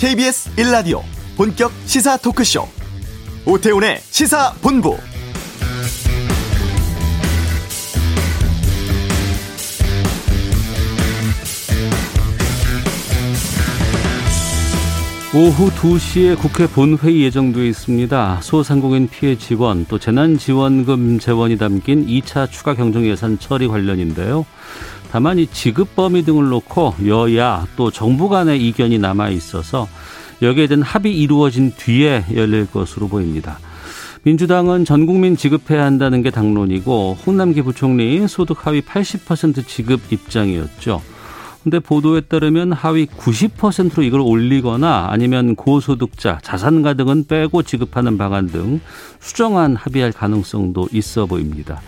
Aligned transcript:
KBS 0.00 0.56
1라디오 0.56 1.02
본격 1.36 1.70
시사 1.84 2.16
토크쇼 2.16 2.66
오태훈의 3.44 3.98
시사본부 4.00 4.96
오후 15.32 15.70
2시에 15.70 16.38
국회 16.38 16.66
본회의 16.66 17.22
예정돼 17.24 17.68
있습니다. 17.68 18.40
소상공인 18.42 19.06
피해 19.06 19.36
지원 19.36 19.84
또 19.84 19.98
재난지원금 19.98 21.18
재원이 21.18 21.58
담긴 21.58 22.06
2차 22.06 22.50
추가 22.50 22.74
경정 22.74 23.06
예산 23.06 23.38
처리 23.38 23.68
관련인데요. 23.68 24.46
다만 25.10 25.38
이 25.38 25.46
지급 25.48 25.96
범위 25.96 26.24
등을 26.24 26.48
놓고 26.48 26.94
여야 27.06 27.66
또 27.76 27.90
정부 27.90 28.28
간의 28.28 28.66
이견이 28.68 28.98
남아 28.98 29.30
있어서 29.30 29.88
여기에 30.42 30.68
대한 30.68 30.82
합의 30.82 31.18
이루어진 31.18 31.72
뒤에 31.76 32.24
열릴 32.34 32.66
것으로 32.70 33.08
보입니다. 33.08 33.58
민주당은 34.22 34.84
전 34.84 35.06
국민 35.06 35.36
지급해야 35.36 35.84
한다는 35.84 36.22
게 36.22 36.30
당론이고 36.30 37.18
홍남기 37.26 37.62
부총리 37.62 38.26
소득 38.28 38.66
하위 38.66 38.82
80% 38.82 39.66
지급 39.66 40.00
입장이었죠. 40.10 41.02
근데 41.62 41.78
보도에 41.78 42.22
따르면 42.22 42.72
하위 42.72 43.06
90%로 43.06 44.02
이걸 44.02 44.20
올리거나 44.20 45.08
아니면 45.10 45.56
고소득자, 45.56 46.38
자산가 46.42 46.94
등은 46.94 47.26
빼고 47.26 47.62
지급하는 47.62 48.16
방안 48.16 48.46
등 48.46 48.80
수정안 49.18 49.76
합의할 49.76 50.12
가능성도 50.12 50.88
있어 50.92 51.26
보입니다. 51.26 51.82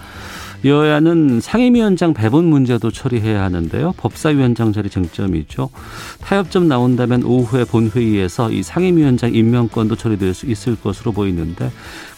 여야는 0.64 1.40
상임위원장 1.40 2.14
배분 2.14 2.44
문제도 2.44 2.90
처리해야 2.90 3.42
하는데요. 3.42 3.94
법사위원장 3.96 4.72
자리 4.72 4.88
쟁점이죠. 4.88 5.70
타협점 6.20 6.69
나온다면 6.69 7.24
오후에 7.24 7.64
본회의에서 7.64 8.52
이 8.52 8.62
상임위원장 8.62 9.34
임명권도 9.34 9.96
처리될 9.96 10.34
수 10.34 10.46
있을 10.46 10.77
것으로 10.77 11.12
보이는데 11.12 11.70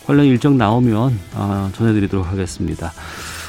관련 0.06 0.26
일정 0.26 0.58
나오면 0.58 1.18
아, 1.34 1.70
전해드리도록 1.74 2.26
하겠습니다. 2.26 2.92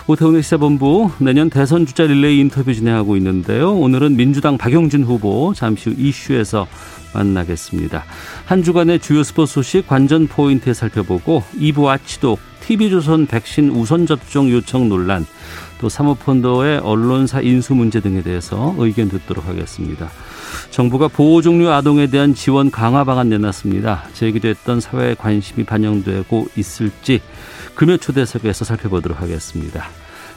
오태훈의 0.08 0.44
시사본부 0.44 1.12
내년 1.18 1.50
대선 1.50 1.86
주자 1.86 2.04
릴레이 2.04 2.40
인터뷰 2.40 2.74
진행하고 2.74 3.18
있는데요. 3.18 3.74
오늘은 3.74 4.16
민주당 4.16 4.58
박용진 4.58 5.04
후보 5.04 5.54
잠시 5.56 5.90
후 5.90 5.96
이슈에서 5.98 6.68
만나겠습니다. 7.16 8.04
한 8.46 8.64
주간의 8.64 9.00
주요 9.00 9.24
스포츠 9.24 9.54
소식 9.54 9.88
관전 9.88 10.28
포인트 10.28 10.74
살펴보고 10.74 11.44
2부 11.56 11.88
아치도 11.88 12.38
TV조선 12.62 13.28
백신 13.28 13.70
우선 13.70 14.06
접종 14.06 14.50
요청 14.50 14.90
논란 14.90 15.26
또 15.80 15.90
사모펀드의 15.90 16.80
언론사 16.80 17.42
인수 17.42 17.76
문제 17.76 18.00
등에 18.00 18.22
대해서 18.22 18.74
의견 18.78 19.10
듣도록 19.10 19.48
하겠습니다. 19.48 20.10
정부가 20.72 21.08
보호 21.08 21.42
종류 21.42 21.70
아동에 21.70 22.08
대한 22.08 22.34
지원 22.34 22.72
강화 22.72 23.04
방안 23.04 23.30
내놨습니다. 23.30 24.06
제기됐던 24.14 24.80
사회의 24.80 25.16
관심이 25.16 25.64
반영되고 25.64 26.48
있을지 26.56 27.22
금요 27.76 27.98
초대석에서 27.98 28.66
살펴보도록 28.66 29.22
하겠습니다. 29.22 29.88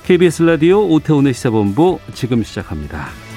KBS 0.05 0.43
라디오 0.43 0.87
오태훈의 0.89 1.35
시사본부 1.35 1.99
지금 2.15 2.43
시작합니다. 2.43 3.28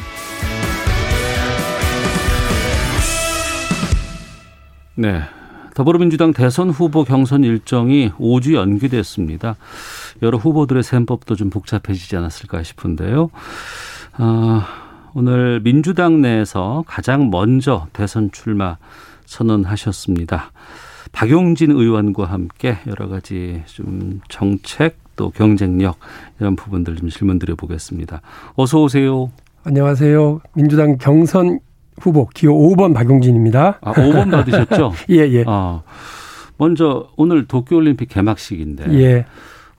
네. 5.01 5.21
더불어민주당 5.73 6.31
대선 6.31 6.69
후보 6.69 7.03
경선 7.03 7.43
일정이 7.43 8.11
5주 8.19 8.53
연기됐습니다. 8.53 9.55
여러 10.21 10.37
후보들의 10.37 10.83
셈법도 10.83 11.35
좀 11.35 11.49
복잡해지지 11.49 12.15
않았을까 12.17 12.61
싶은데요. 12.61 13.31
아, 14.13 14.67
오늘 15.15 15.59
민주당 15.63 16.21
내에서 16.21 16.83
가장 16.85 17.31
먼저 17.31 17.87
대선 17.93 18.29
출마 18.31 18.77
선언하셨습니다. 19.25 20.51
박용진 21.13 21.71
의원과 21.71 22.25
함께 22.25 22.77
여러 22.85 23.07
가지 23.07 23.63
좀 23.65 24.21
정책 24.29 24.99
또 25.15 25.31
경쟁력 25.31 25.97
이런 26.39 26.55
부분들 26.55 26.95
좀 26.97 27.09
질문 27.09 27.39
드려보겠습니다. 27.39 28.21
어서 28.53 28.83
오세요. 28.83 29.31
안녕하세요. 29.63 30.41
민주당 30.53 30.99
경선 30.99 31.59
후보 31.99 32.27
기호 32.27 32.53
5번 32.75 32.93
박용진입니다. 32.93 33.79
아, 33.81 33.93
5번 33.93 34.31
받으셨죠? 34.31 34.93
예, 35.11 35.17
예. 35.29 35.43
아, 35.47 35.81
먼저 36.57 37.07
오늘 37.17 37.45
도쿄 37.47 37.75
올림픽 37.77 38.09
개막식인데 38.09 38.85
예. 38.99 39.25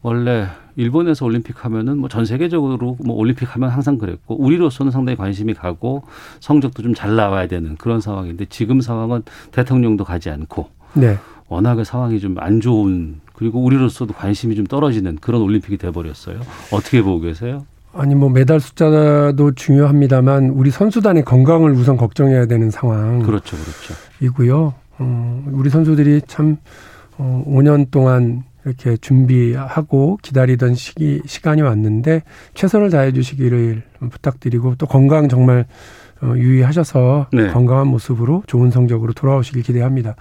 원래 0.03 0.47
일본에서 0.77 1.25
올림픽 1.27 1.65
하면은 1.65 1.99
뭐 1.99 2.09
전 2.09 2.25
세계적으로 2.25 2.97
뭐 3.05 3.17
올림픽 3.17 3.55
하면 3.55 3.69
항상 3.71 3.99
그랬고 3.99 4.41
우리로서는 4.41 4.91
상당히 4.91 5.17
관심이 5.17 5.55
가고 5.55 6.03
성적도 6.41 6.83
좀 6.83 6.95
잘 6.95 7.15
나와야 7.17 7.47
되는 7.47 7.77
그런 7.77 8.00
상황인데 8.00 8.47
지금 8.47 8.81
상황은 8.81 9.23
대통령도 9.53 10.05
가지 10.05 10.31
않고 10.31 10.69
네. 10.94 11.19
워낙에 11.49 11.84
상황이 11.84 12.19
좀 12.21 12.37
안 12.39 12.61
좋은 12.61 13.21
그리고 13.34 13.61
우리로서도 13.62 14.15
관심이 14.15 14.55
좀 14.56 14.67
떨어지는 14.67 15.17
그런 15.21 15.43
올림픽이 15.43 15.77
돼버렸어요. 15.77 16.41
어떻게 16.73 17.03
보고 17.03 17.21
계세요? 17.21 17.67
아니 17.95 18.15
뭐 18.15 18.31
메달 18.31 18.61
숫자도 18.61 19.53
중요합니다만 19.55 20.51
우리 20.51 20.71
선수단의 20.71 21.25
건강을 21.25 21.73
우선 21.73 21.97
걱정해야 21.97 22.47
되는 22.47 22.71
상황. 22.71 23.23
그렇죠, 23.23 23.57
그렇죠. 23.57 23.95
이고요. 24.21 24.75
어, 24.99 25.45
우리 25.53 25.69
선수들이 25.69 26.23
참 26.27 26.57
어, 27.19 27.45
5년 27.47 27.91
동안 27.91 28.45
이렇게 28.65 28.97
준비하고 28.97 30.19
기다리던 30.23 30.75
시기 30.75 31.21
시간이 31.27 31.63
왔는데 31.63 32.23
최선을 32.55 32.91
다해 32.91 33.13
주시기를 33.13 33.83
부탁드리고 34.11 34.77
또 34.77 34.87
건강 34.87 35.29
정말 35.29 35.67
어, 36.23 36.35
유의하셔서 36.37 37.27
네. 37.33 37.49
건강한 37.49 37.89
모습으로 37.89 38.45
좋은 38.47 38.71
성적으로 38.71 39.13
돌아오시길 39.13 39.63
기대합니다. 39.63 40.15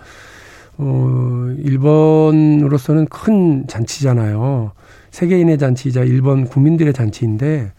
어, 0.77 1.53
일본으로서는 1.59 3.05
큰 3.05 3.67
잔치잖아요. 3.67 4.71
세계인의 5.11 5.57
잔치이자 5.57 6.03
일본 6.03 6.45
국민들의 6.45 6.93
잔치인데 6.93 7.71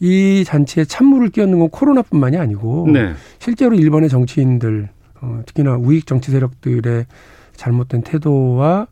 이 0.00 0.42
잔치에 0.44 0.84
찬물을 0.84 1.28
끼얹는 1.28 1.60
건 1.60 1.68
코로나뿐만이 1.70 2.36
아니고 2.36 2.88
네. 2.92 3.12
실제로 3.38 3.74
일본의 3.74 4.08
정치인들 4.08 4.88
어, 5.20 5.42
특히나 5.46 5.76
우익 5.76 6.06
정치 6.06 6.32
세력들의 6.32 7.06
잘못된 7.54 8.02
태도와 8.02 8.88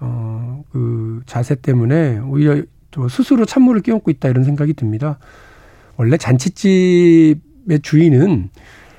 어, 0.00 0.64
그 0.72 1.22
자세 1.26 1.54
때문에 1.54 2.18
오히려 2.18 2.62
스스로 3.08 3.44
찬물을 3.44 3.82
끼얹고 3.82 4.10
있다 4.10 4.28
이런 4.28 4.42
생각이 4.42 4.72
듭니다. 4.74 5.18
원래 5.96 6.16
잔치집의 6.16 7.80
주인은 7.82 8.50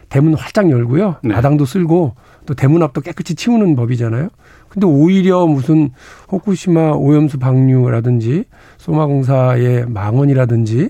대문 0.07 0.33
활짝 0.35 0.69
열고요. 0.69 1.17
네. 1.23 1.33
마당도 1.33 1.65
쓸고 1.65 2.15
또 2.45 2.53
대문 2.53 2.81
앞도 2.83 3.01
깨끗이 3.01 3.35
치우는 3.35 3.75
법이잖아요. 3.75 4.29
근데 4.69 4.85
오히려 4.85 5.45
무슨 5.47 5.91
호쿠시마 6.31 6.91
오염수 6.91 7.39
방류라든지 7.39 8.45
소마 8.77 9.05
공사의 9.07 9.87
망언이라든지 9.87 10.89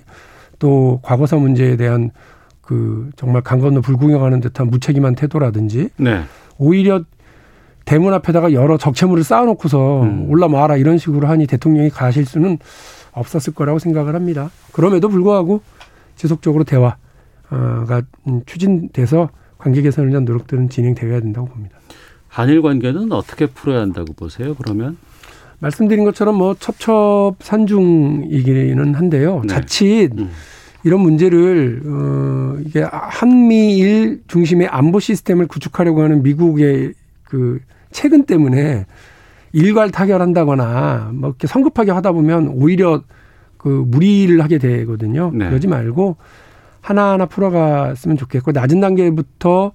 또 0.60 1.00
과거사 1.02 1.38
문제에 1.38 1.78
대한 1.78 2.12
그 2.62 3.10
정말 3.16 3.42
강 3.42 3.60
건너 3.60 3.82
불구경하는 3.82 4.42
듯한 4.42 4.70
무책임한 4.70 5.16
태도라든지 5.16 5.90
네. 5.98 6.22
오히려 6.58 7.04
대문 7.86 8.14
앞에다가 8.14 8.54
여러 8.54 8.78
적체물을 8.78 9.24
쌓아놓고서 9.24 10.04
음. 10.04 10.30
올라마라 10.30 10.78
이런 10.78 11.00
식으로 11.00 11.28
하니 11.28 11.48
대통령이 11.48 11.90
가실 11.90 12.26
수는 12.26 12.60
없었을 13.14 13.54
거라고 13.56 13.80
생각을 13.80 14.14
합니다. 14.14 14.52
그럼에도 14.72 15.10
불구하고 15.10 15.62
지속적으로 16.16 16.64
대화가 16.64 18.04
추진돼서 18.46 19.30
관계 19.58 19.82
개선을 19.82 20.12
위한 20.12 20.26
노력들은 20.26 20.70
진행되어야 20.70 21.22
된다고 21.22 21.48
봅니다. 21.48 21.80
한일 22.30 22.62
관계는 22.62 23.12
어떻게 23.12 23.48
풀어야 23.48 23.82
한다고 23.82 24.14
보세요? 24.14 24.56
그러면 24.56 24.96
말씀드린 25.60 26.06
것처럼 26.06 26.36
뭐 26.36 26.56
첩첩산중이기는 26.58 28.96
한데요. 28.96 29.42
네. 29.42 29.48
자칫 29.48 30.12
음. 30.18 30.30
이런 30.84 31.02
문제를 31.02 31.82
어 31.86 32.56
이게 32.66 32.86
한미일 32.90 34.22
중심의 34.28 34.68
안보 34.68 35.02
시스템을 35.02 35.48
구축하려고 35.48 36.02
하는 36.02 36.24
미국의 36.24 36.94
그 37.26 37.60
최근 37.92 38.24
때문에 38.24 38.86
일괄 39.52 39.92
타결한다거나 39.92 41.12
뭐 41.14 41.30
이렇게 41.30 41.48
성급하게 41.48 41.92
하다 41.92 42.14
보면 42.14 42.48
오히려 42.50 43.04
그 43.58 43.68
무리를 43.68 44.42
하게 44.42 44.58
되거든요. 44.58 45.32
네. 45.34 45.50
그러지 45.50 45.68
말고 45.68 46.16
하나하나 46.80 47.26
풀어갔으면 47.26 48.16
좋겠고 48.16 48.54
낮은 48.54 48.80
단계부터 48.80 49.74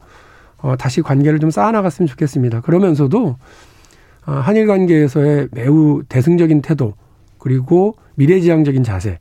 어, 0.64 0.76
다시 0.76 1.02
관계를 1.02 1.40
좀 1.40 1.50
쌓아나갔으면 1.50 2.06
좋겠습니다. 2.06 2.62
그러면서도 2.62 3.36
어, 4.26 4.32
한일 4.32 4.66
관계에서의 4.66 5.48
매우 5.52 6.02
대승적인 6.08 6.62
태도 6.62 6.94
그리고 7.36 7.96
미래지향적인 8.14 8.82
자세 8.82 9.18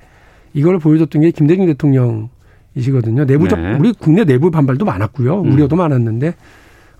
이걸 0.54 0.80
보여줬던 0.80 1.22
게 1.22 1.32
김대중 1.32 1.66
대통령이시거든요. 1.66 3.26
내부적 3.26 3.60
네. 3.60 3.76
우리 3.78 3.92
국내 3.92 4.24
내부 4.24 4.52
반발도 4.52 4.86
많았고요. 4.86 5.42
음. 5.42 5.52
우려도 5.52 5.76
많았는데 5.76 6.34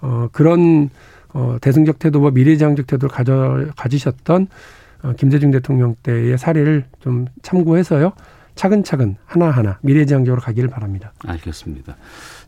어, 0.02 0.28
그런 0.34 0.90
어, 1.30 1.56
대승적 1.62 2.00
태도와 2.00 2.32
미래지향적 2.32 2.86
태도를 2.86 3.16
가져 3.16 3.68
가지셨던 3.78 4.48
어, 5.04 5.14
김대중 5.16 5.52
대통령 5.52 5.96
때의 6.04 6.38
사례를 6.38 6.84
좀 7.00 7.28
참고해서요. 7.44 8.12
차근차근 8.56 9.16
하나하나 9.26 9.80
미래지향적으로 9.82 10.42
가기를 10.42 10.70
바랍니다. 10.70 11.14
알겠습니다. 11.26 11.96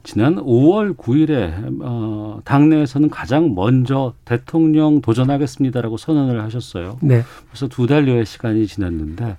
지난 0.06 0.36
5월 0.36 0.96
9일에 0.96 1.82
어, 1.82 2.40
당내에서는 2.46 3.10
가장 3.10 3.56
먼저 3.56 4.14
대통령 4.24 5.02
도전하겠습니다라고 5.02 5.98
선언을 5.98 6.42
하셨어요. 6.44 7.00
네. 7.02 7.24
벌써 7.50 7.68
두 7.68 7.88
달여의 7.88 8.26
시간이 8.26 8.68
지났는데 8.68 9.36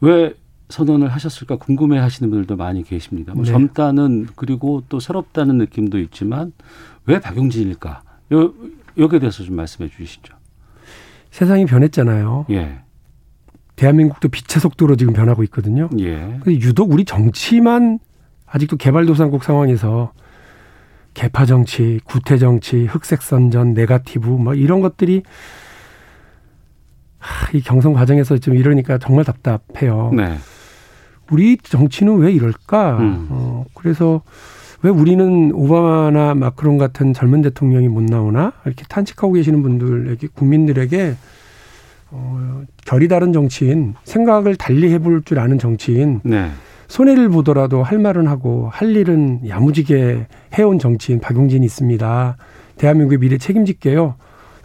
왜 0.00 0.34
선언을 0.68 1.08
하셨을까 1.08 1.56
궁금해 1.56 1.96
하시는 1.98 2.28
분들도 2.28 2.56
많이 2.56 2.82
계십니다. 2.82 3.34
뭐 3.34 3.44
네. 3.44 3.52
젊다는 3.52 4.26
그리고 4.34 4.82
또 4.88 4.98
새롭다는 4.98 5.58
느낌도 5.58 6.00
있지만 6.00 6.52
왜 7.06 7.20
박용진일까? 7.20 8.02
요, 8.32 8.52
여기에 8.98 9.20
대해서 9.20 9.44
좀 9.44 9.54
말씀해 9.54 9.88
주시죠. 9.90 10.34
세상이 11.30 11.66
변했잖아요. 11.66 12.46
예. 12.50 12.80
대한민국도 13.76 14.28
빛의 14.28 14.60
속도로 14.60 14.96
지금 14.96 15.12
변하고 15.12 15.44
있거든요. 15.44 15.88
예. 16.00 16.40
유독 16.48 16.90
우리 16.90 17.04
정치만 17.04 18.00
아직도 18.56 18.78
개발도상국 18.78 19.44
상황에서 19.44 20.12
개파 21.12 21.44
정치, 21.44 22.00
구태 22.04 22.38
정치, 22.38 22.86
흑색 22.86 23.20
선전, 23.20 23.74
네가티브 23.74 24.28
뭐 24.28 24.54
이런 24.54 24.80
것들이 24.80 25.22
하, 27.18 27.50
이 27.52 27.60
경선 27.60 27.92
과정에서 27.92 28.38
좀 28.38 28.54
이러니까 28.56 28.98
정말 28.98 29.24
답답해요. 29.24 30.10
네. 30.14 30.38
우리 31.30 31.58
정치는 31.58 32.16
왜 32.18 32.32
이럴까? 32.32 32.98
음. 32.98 33.26
어, 33.30 33.64
그래서 33.74 34.22
왜 34.82 34.90
우리는 34.90 35.52
오바마나 35.52 36.34
마크롱 36.34 36.78
같은 36.78 37.12
젊은 37.12 37.42
대통령이 37.42 37.88
못 37.88 38.04
나오나? 38.04 38.52
이렇게 38.64 38.84
탄식하고 38.88 39.34
계시는 39.34 39.62
분들에게, 39.62 40.28
국민들에게, 40.34 41.14
어, 42.10 42.62
결이 42.86 43.08
다른 43.08 43.32
정치인, 43.32 43.94
생각을 44.04 44.56
달리 44.56 44.92
해볼 44.92 45.24
줄 45.24 45.40
아는 45.40 45.58
정치인, 45.58 46.20
네. 46.22 46.50
손해를 46.88 47.28
보더라도 47.28 47.82
할 47.82 47.98
말은 47.98 48.26
하고, 48.26 48.68
할 48.72 48.94
일은 48.94 49.48
야무지게 49.48 50.26
해온 50.54 50.78
정치인 50.78 51.20
박용진이 51.20 51.64
있습니다. 51.64 52.36
대한민국의 52.78 53.18
미래 53.18 53.38
책임질게요. 53.38 54.14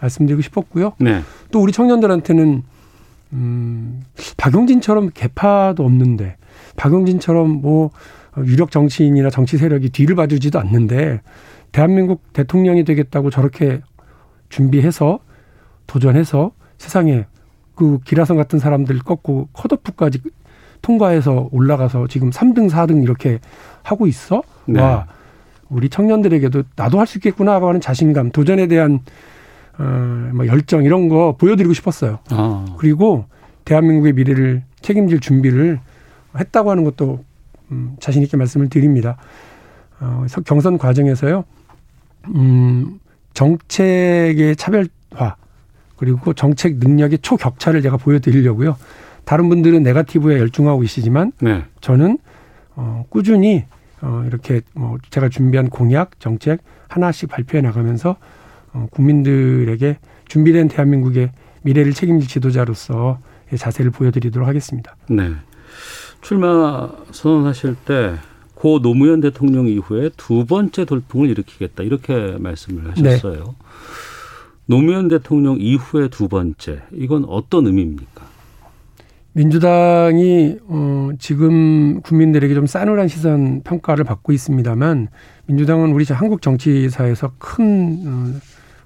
말씀드리고 0.01 0.41
싶었고요. 0.41 0.94
네. 1.00 1.21
또 1.51 1.62
우리 1.62 1.71
청년들한테는 1.71 2.63
음, 3.33 4.03
박용진처럼 4.38 5.12
개파도 5.13 5.85
없는데 5.85 6.35
박용진처럼 6.75 7.62
뭐 7.62 7.91
유력 8.45 8.71
정치인이나 8.71 9.29
정치 9.29 9.57
세력이 9.57 9.89
뒤를 9.89 10.15
봐주지도 10.15 10.59
않는데 10.59 11.21
대한민국 11.71 12.33
대통령이 12.33 12.83
되겠다고 12.83 13.29
저렇게 13.29 13.81
준비해서 14.50 15.19
도전해서 15.88 16.51
세상에 16.77 17.25
그 17.75 18.00
기라성 18.03 18.38
같은 18.38 18.59
사람들 18.59 19.00
꺾고 19.00 19.50
컷오프까지 19.53 20.19
통과해서 20.81 21.50
올라가서 21.51 22.07
지금 22.07 22.30
3등, 22.30 22.69
4등 22.69 23.04
이렇게 23.04 23.39
하고 23.83 24.07
있어? 24.07 24.42
네. 24.66 24.81
와, 24.81 25.06
우리 25.69 25.89
청년들에게도 25.89 26.63
나도 26.75 27.00
할 27.00 27.06
수 27.07 27.18
있겠구나 27.19 27.54
하고 27.54 27.68
하는 27.69 27.80
자신감, 27.81 28.31
도전에 28.31 28.68
대한 28.68 29.00
어, 29.78 29.83
뭐 30.33 30.45
열정 30.48 30.83
이런 30.83 31.07
거 31.10 31.36
보여드리고 31.38 31.74
싶었어요. 31.74 32.19
아. 32.30 32.66
그리고 32.78 33.25
대한민국의 33.66 34.13
미래를 34.13 34.63
책임질 34.81 35.19
준비를 35.22 35.80
했다고 36.38 36.72
하는 36.72 36.84
것도 36.84 37.24
음, 37.72 37.95
자신 38.00 38.22
있게 38.24 38.36
말씀을 38.38 38.69
드립니다. 38.69 39.18
어, 40.00 40.25
서- 40.27 40.42
경선 40.42 40.77
과정에서요, 40.77 41.45
음, 42.36 43.00
정책의 43.34 44.56
차별화 44.57 45.36
그리고 45.95 46.34
정책 46.34 46.77
능력의 46.77 47.19
초격차를 47.19 47.81
제가 47.81 47.98
보여드리려고요. 47.98 48.75
다른 49.25 49.50
분들은 49.50 49.83
네가티브에 49.83 50.39
열중하고 50.39 50.81
계시지만 50.81 51.31
네. 51.39 51.63
저는 51.81 52.18
어, 52.75 53.06
꾸준히 53.09 53.65
어, 54.01 54.23
이렇게 54.25 54.62
뭐 54.73 54.97
제가 55.09 55.29
준비한 55.29 55.69
공약 55.69 56.19
정책 56.19 56.62
하나씩 56.88 57.29
발표해 57.29 57.62
나가면서 57.62 58.18
어, 58.73 58.88
국민들에게 58.91 59.97
준비된 60.27 60.68
대한민국의 60.69 61.31
미래를 61.62 61.94
책임질 61.94 62.27
지도자로서 62.27 63.19
의 63.51 63.57
자세를 63.57 63.91
보여드리도록 63.91 64.47
하겠습니다. 64.47 64.95
네. 65.09 65.31
출마 66.21 66.89
선언하실 67.12 67.75
때 67.85 68.31
고 68.62 68.79
노무현 68.79 69.21
대통령 69.21 69.67
이후에 69.67 70.12
두 70.17 70.45
번째 70.45 70.85
돌풍을 70.85 71.31
일으키겠다 71.31 71.81
이렇게 71.81 72.38
말씀을 72.38 72.91
하셨어요. 72.91 73.56
노무현 74.67 75.07
대통령 75.07 75.57
이후에 75.59 76.09
두 76.09 76.27
번째 76.27 76.83
이건 76.94 77.25
어떤 77.25 77.65
의미입니까? 77.65 78.24
민주당이 79.33 80.57
어, 80.68 81.10
지금 81.18 82.01
국민들에게 82.01 82.54
좀 82.54 82.66
싸늘한 82.66 83.07
시선 83.07 83.62
평가를 83.63 84.04
받고 84.04 84.33
있습니다만 84.33 85.07
민주당은 85.45 85.94
우리 85.94 86.06
한국 86.10 86.42
정치사에서 86.42 87.31
큰 87.38 88.04
어, 88.06 88.33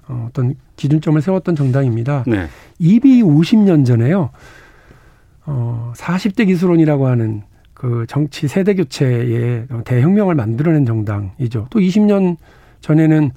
어, 0.08 0.26
어떤 0.28 0.54
기준점을 0.76 1.20
세웠던 1.20 1.56
정당입니다. 1.56 2.24
네. 2.26 2.46
이미 2.78 3.22
50년 3.22 3.84
전에요. 3.84 4.30
어, 5.46 5.92
40대 5.96 6.46
기술론이라고 6.46 7.06
하는 7.06 7.42
그 7.74 8.06
정치 8.08 8.48
세대 8.48 8.74
교체의 8.74 9.66
대혁명을 9.84 10.34
만들어낸 10.34 10.86
정당이죠. 10.86 11.66
또 11.70 11.78
20년 11.78 12.36
전에는 12.80 13.32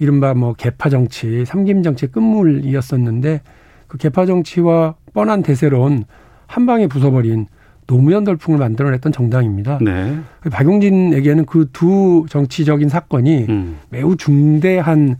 이른바 0.00 0.34
뭐 0.34 0.52
개파 0.54 0.88
정치, 0.88 1.44
삼김 1.44 1.82
정치 1.82 2.06
끝물이었었는데 2.08 3.40
그 3.86 3.96
개파 3.96 4.26
정치와 4.26 4.96
뻔한 5.14 5.42
대세론 5.42 6.04
한 6.48 6.66
방에 6.66 6.88
부숴버린 6.88 7.46
노무현 7.86 8.24
돌풍을 8.24 8.58
만들어냈던 8.58 9.12
정당입니다. 9.12 9.78
네. 9.80 10.18
박용진에게는 10.50 11.46
그 11.46 11.68
두 11.72 12.26
정치적인 12.28 12.88
사건이 12.88 13.46
음. 13.48 13.76
매우 13.90 14.16
중대한 14.16 15.16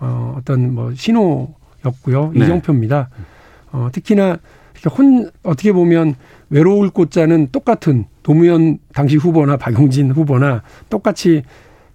어, 0.00 0.34
어떤 0.38 0.74
뭐 0.74 0.92
신호였고요. 0.94 2.32
네. 2.34 2.44
이정표입니다. 2.44 3.08
어, 3.72 3.88
특히나 3.92 4.36
혼 4.98 5.30
어떻게 5.42 5.72
보면 5.72 6.14
외로울 6.50 6.90
꽃자는 6.90 7.48
똑같은 7.52 8.04
노무현 8.22 8.78
당시 8.92 9.16
후보나 9.16 9.56
박용진 9.56 10.10
후보나 10.10 10.62
똑같이 10.90 11.42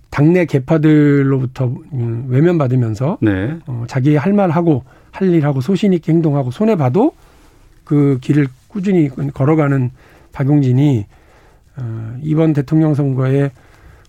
당내 0.09 0.45
개파들로부터 0.45 1.71
음, 1.93 2.25
외면받으면서 2.29 3.19
네. 3.21 3.57
어, 3.67 3.83
자기 3.87 4.15
할 4.15 4.33
말 4.33 4.49
하고 4.49 4.83
할 5.11 5.29
일 5.29 5.45
하고 5.45 5.61
소신 5.61 5.93
있게 5.93 6.11
행동하고 6.11 6.51
손해 6.51 6.75
봐도 6.75 7.13
그 7.89 8.19
길을 8.21 8.50
꾸준히 8.68 9.09
걸어가는 9.33 9.89
박용진이 10.31 11.07
어, 11.78 12.18
이번 12.21 12.54
대통령 12.54 12.94
선거에 12.94 13.49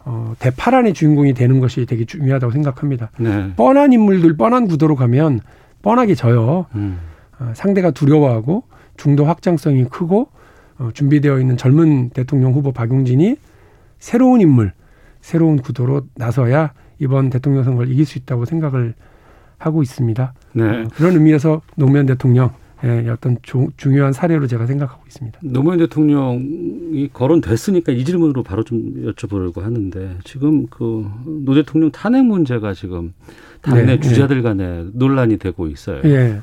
어, 0.04 0.34
대파란의 0.38 0.92
주인공이 0.92 1.32
되는 1.32 1.60
것이 1.60 1.86
되게 1.86 2.04
중요하다고 2.04 2.52
생각합니다. 2.52 3.10
네. 3.18 3.54
뻔한 3.56 3.94
인물들, 3.94 4.36
뻔한 4.36 4.68
구도로 4.68 4.96
가면 4.96 5.40
뻔하게 5.80 6.14
져요. 6.14 6.66
음. 6.74 6.98
어, 7.38 7.52
상대가 7.54 7.90
두려워하고 7.90 8.64
중도 8.98 9.24
확장성이 9.24 9.84
크고 9.84 10.28
어, 10.78 10.90
준비되어 10.92 11.40
있는 11.40 11.56
젊은 11.56 12.10
대통령 12.10 12.52
후보 12.52 12.72
박용진이 12.72 13.36
새로운 13.98 14.42
인물, 14.42 14.74
새로운 15.22 15.56
구도로 15.56 16.02
나서야 16.16 16.74
이번 16.98 17.30
대통령 17.30 17.64
선거를 17.64 17.90
이길 17.90 18.04
수 18.04 18.18
있다고 18.18 18.44
생각을 18.44 18.92
하고 19.56 19.82
있습니다. 19.82 20.34
네. 20.52 20.64
어, 20.64 20.84
그런 20.94 21.14
의미에서 21.14 21.62
노무현 21.76 22.04
대통령 22.04 22.50
의 22.82 23.08
어떤 23.10 23.36
조- 23.42 23.68
중요한 23.76 24.12
사례로 24.12 24.46
제가 24.46 24.66
생각하고 24.66 25.02
있습니다. 25.06 25.38
노무현 25.42 25.78
대통령이 25.80 27.10
거론됐으니까 27.12 27.92
이 27.92 28.04
질문으로 28.04 28.42
바로 28.42 28.62
좀 28.64 29.04
여쭤보려고 29.06 29.60
하는데 29.60 30.16
지금 30.24 30.66
그 30.68 31.04
노 31.44 31.54
대통령 31.54 31.90
탄핵 31.90 32.24
문제가 32.24 32.72
지금 32.72 33.12
당내 33.60 33.84
네, 33.84 34.00
주자들 34.00 34.42
간에 34.42 34.86
논란이 34.94 35.36
되고 35.38 35.66
있어요. 35.66 36.00
예. 36.04 36.40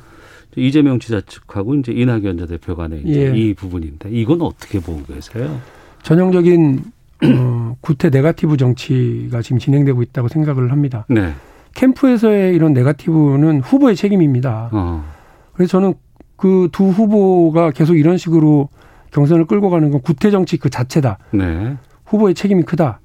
이재명 0.56 0.98
지사 0.98 1.20
측하고 1.20 1.74
이제 1.76 1.92
이낙연 1.92 2.38
전 2.38 2.46
대표 2.48 2.74
간에 2.76 3.00
이제 3.04 3.32
예. 3.32 3.36
이 3.36 3.54
부분인데 3.54 4.10
이건 4.10 4.40
어떻게 4.42 4.80
보고 4.80 5.02
계세요? 5.04 5.60
전형적인 6.02 6.80
어, 7.24 7.76
구태 7.80 8.10
네가티브 8.10 8.56
정치가 8.56 9.42
지금 9.42 9.58
진행되고 9.58 10.02
있다고 10.02 10.28
생각을 10.28 10.70
합니다. 10.72 11.04
네. 11.08 11.32
캠프에서의 11.74 12.54
이런 12.54 12.72
네가티브는 12.72 13.60
후보의 13.60 13.94
책임입니다. 13.96 14.70
어. 14.72 15.04
그래서 15.52 15.72
저는 15.72 15.94
그 16.38 16.68
두 16.72 16.88
후보가 16.88 17.72
계속 17.72 17.96
이런 17.96 18.16
식으로 18.16 18.70
경선을 19.10 19.46
끌고 19.46 19.68
가는 19.70 19.90
건 19.90 20.00
구태 20.00 20.30
정치 20.30 20.56
그 20.56 20.70
자체다. 20.70 21.18
네. 21.32 21.76
후보의 22.06 22.34
책임이 22.34 22.62
크다. 22.62 23.00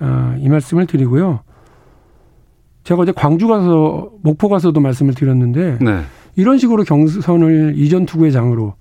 어, 0.00 0.34
이 0.38 0.48
말씀을 0.48 0.86
드리고요. 0.86 1.40
제가 2.82 3.02
어제 3.02 3.12
광주 3.12 3.46
가서 3.48 4.10
목포 4.22 4.48
가서도 4.48 4.80
말씀을 4.80 5.14
드렸는데 5.14 5.78
네. 5.80 6.02
이런 6.36 6.58
식으로 6.58 6.82
경선을 6.84 7.74
이전 7.76 8.04
투구의 8.06 8.32
장으로 8.32 8.74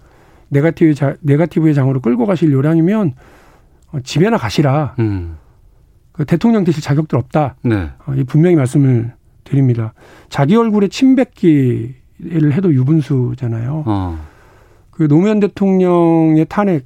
네가티브 0.49 0.93
자, 0.95 1.15
네가티브의 1.21 1.73
장으로 1.75 2.01
끌고 2.01 2.25
가실 2.25 2.51
요량이면 2.51 3.13
어, 3.91 3.99
집에나 4.03 4.37
가시라. 4.37 4.95
음. 4.99 5.37
그 6.11 6.25
대통령 6.25 6.63
되실 6.63 6.81
자격들 6.81 7.17
없다. 7.17 7.55
네. 7.63 7.91
어, 8.05 8.13
이 8.15 8.23
분명히 8.23 8.55
말씀을 8.55 9.13
드립니다. 9.43 9.93
자기 10.29 10.55
얼굴에 10.55 10.87
침 10.87 11.15
뱉기 11.15 11.95
를 12.19 12.53
해도 12.53 12.73
유분수잖아요. 12.73 13.83
어. 13.85 14.19
그 14.91 15.07
노무현 15.07 15.39
대통령의 15.39 16.45
탄핵 16.47 16.85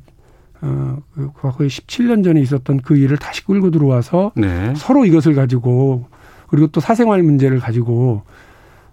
어, 0.62 0.98
그 1.13 1.29
과거에 1.36 1.67
17년 1.67 2.24
전에 2.24 2.39
있었던 2.41 2.79
그 2.81 2.98
일을 2.98 3.17
다시 3.17 3.46
끌고 3.46 3.69
들어와서 3.69 4.31
네. 4.36 4.74
서로 4.75 5.05
이것을 5.05 5.36
가지고 5.36 6.05
그리고 6.48 6.67
또 6.67 6.79
사생활 6.79 7.22
문제를 7.22 7.60
가지고 7.60 8.24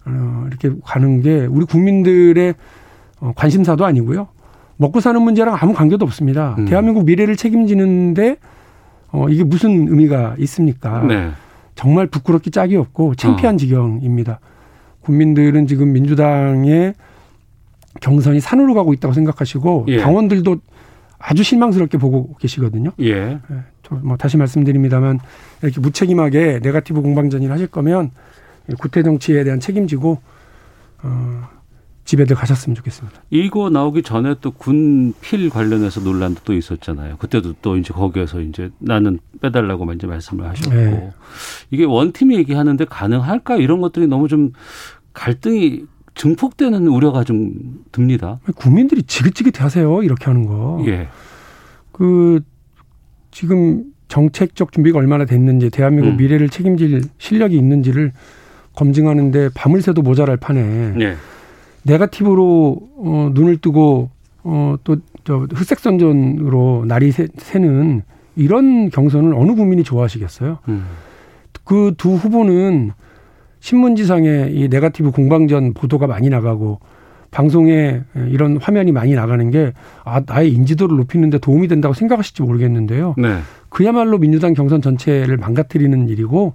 어, 0.05 0.45
이렇게 0.49 0.71
가는 0.85 1.23
게 1.23 1.47
우리 1.47 1.65
국민들의 1.65 2.55
어, 3.21 3.33
관심사도 3.35 3.85
아니고요. 3.85 4.29
먹고 4.77 5.01
사는 5.01 5.21
문제랑 5.23 5.57
아무 5.59 5.73
관계도 5.73 6.05
없습니다. 6.05 6.57
음. 6.59 6.67
대한민국 6.67 7.05
미래를 7.05 7.37
책임지는데 7.37 8.37
어, 9.13 9.29
이게 9.29 9.45
무슨 9.45 9.89
의미가 9.89 10.35
있습니까? 10.39 11.03
네. 11.05 11.31
정말 11.77 12.09
부끄럽기 12.09 12.51
짝이 12.51 12.77
없고 12.77 13.15
창피한 13.15 13.55
어. 13.55 13.59
지경입니다. 13.59 14.41
국민들은 15.05 15.67
지금 15.67 15.93
민주당의 15.93 16.95
경선이 18.01 18.41
산으로 18.41 18.75
가고 18.75 18.93
있다고 18.93 19.15
생각하시고 19.15 19.87
예. 19.89 19.99
당원들도 19.99 20.57
아주 21.19 21.43
실망스럽게 21.43 21.99
보고 21.99 22.35
계시거든요. 22.39 22.91
예. 23.01 23.39
저뭐 23.83 24.17
다시 24.19 24.37
말씀드립니다만 24.37 25.21
이렇게 25.63 25.81
무책임하게 25.81 26.61
네가티브 26.63 27.01
공방전을 27.03 27.51
하실 27.51 27.67
거면 27.69 28.11
구태 28.79 29.03
정치에 29.03 29.45
대한 29.45 29.61
책임지고 29.61 30.19
어, 31.03 31.49
집에들 32.05 32.37
가셨으면 32.37 32.75
좋겠습니다. 32.77 33.23
이거 33.31 33.71
나오기 33.71 34.03
전에 34.03 34.35
또 34.41 34.51
군필 34.51 35.49
관련해서 35.49 36.01
논란도 36.01 36.43
또 36.45 36.53
있었잖아요. 36.53 37.17
그때도 37.17 37.55
또 37.63 37.77
이제 37.77 37.95
거기에서 37.95 38.41
이제 38.41 38.71
나는 38.79 39.19
빼달라고 39.41 39.91
이제 39.95 40.07
말씀을 40.07 40.47
하셨고 40.47 40.75
네. 40.75 41.13
이게 41.71 41.85
원팀이 41.85 42.37
얘기하는데 42.37 42.85
가능할까 42.85 43.57
이런 43.57 43.81
것들이 43.81 44.07
너무 44.07 44.29
좀 44.29 44.53
갈등이 45.15 45.85
증폭되는 46.15 46.87
우려가 46.87 47.25
좀 47.25 47.85
듭니다. 47.91 48.39
국민들이 48.55 49.03
지긋지긋하세요 49.03 50.03
이렇게 50.03 50.27
하는 50.27 50.47
거. 50.47 50.83
예. 50.87 51.09
그 51.91 52.41
지금 53.31 53.85
정책적 54.09 54.73
준비가 54.73 54.99
얼마나 54.99 55.25
됐는지 55.25 55.71
대한민국 55.71 56.11
음. 56.11 56.17
미래를 56.19 56.49
책임질 56.49 57.03
실력이 57.19 57.57
있는지를 57.57 58.13
검증하는데 58.77 59.51
밤을 59.55 59.83
새도 59.83 60.03
모자랄 60.03 60.37
판에 60.37 60.95
예. 61.01 61.17
네가티브로 61.85 62.79
어, 62.97 63.31
눈을 63.33 63.59
뜨고 63.59 64.11
어, 64.43 64.77
또저 64.85 65.47
흑색 65.53 65.79
선전으로 65.79 66.85
날이 66.87 67.13
새, 67.13 67.29
새는 67.37 68.03
이런 68.37 68.91
경선을 68.91 69.35
어느 69.35 69.55
국민이 69.55 69.85
좋아하시겠어요? 69.85 70.59
음. 70.69 70.85
그두 71.65 72.15
후보는 72.15 72.93
신문지상에 73.61 74.51
이 74.51 74.69
네가티브 74.69 75.11
공방전 75.13 75.73
보도가 75.73 76.07
많이 76.07 76.29
나가고 76.29 76.81
방송에 77.31 78.03
이런 78.29 78.59
화면이 78.59 78.93
많이 78.93 79.15
나가는 79.15 79.51
게 79.51 79.73
아, 80.05 80.23
나의 80.25 80.53
인지도를 80.53 80.97
높이는데 80.99 81.39
도움이 81.39 81.67
된다고 81.67 81.95
생각하실지 81.95 82.43
모르겠는데요. 82.43 83.15
네. 83.19 83.39
그야말로 83.71 84.19
민주당 84.19 84.55
경선 84.55 84.83
전체를 84.83 85.37
망가뜨리는 85.37 86.09
일이고 86.09 86.55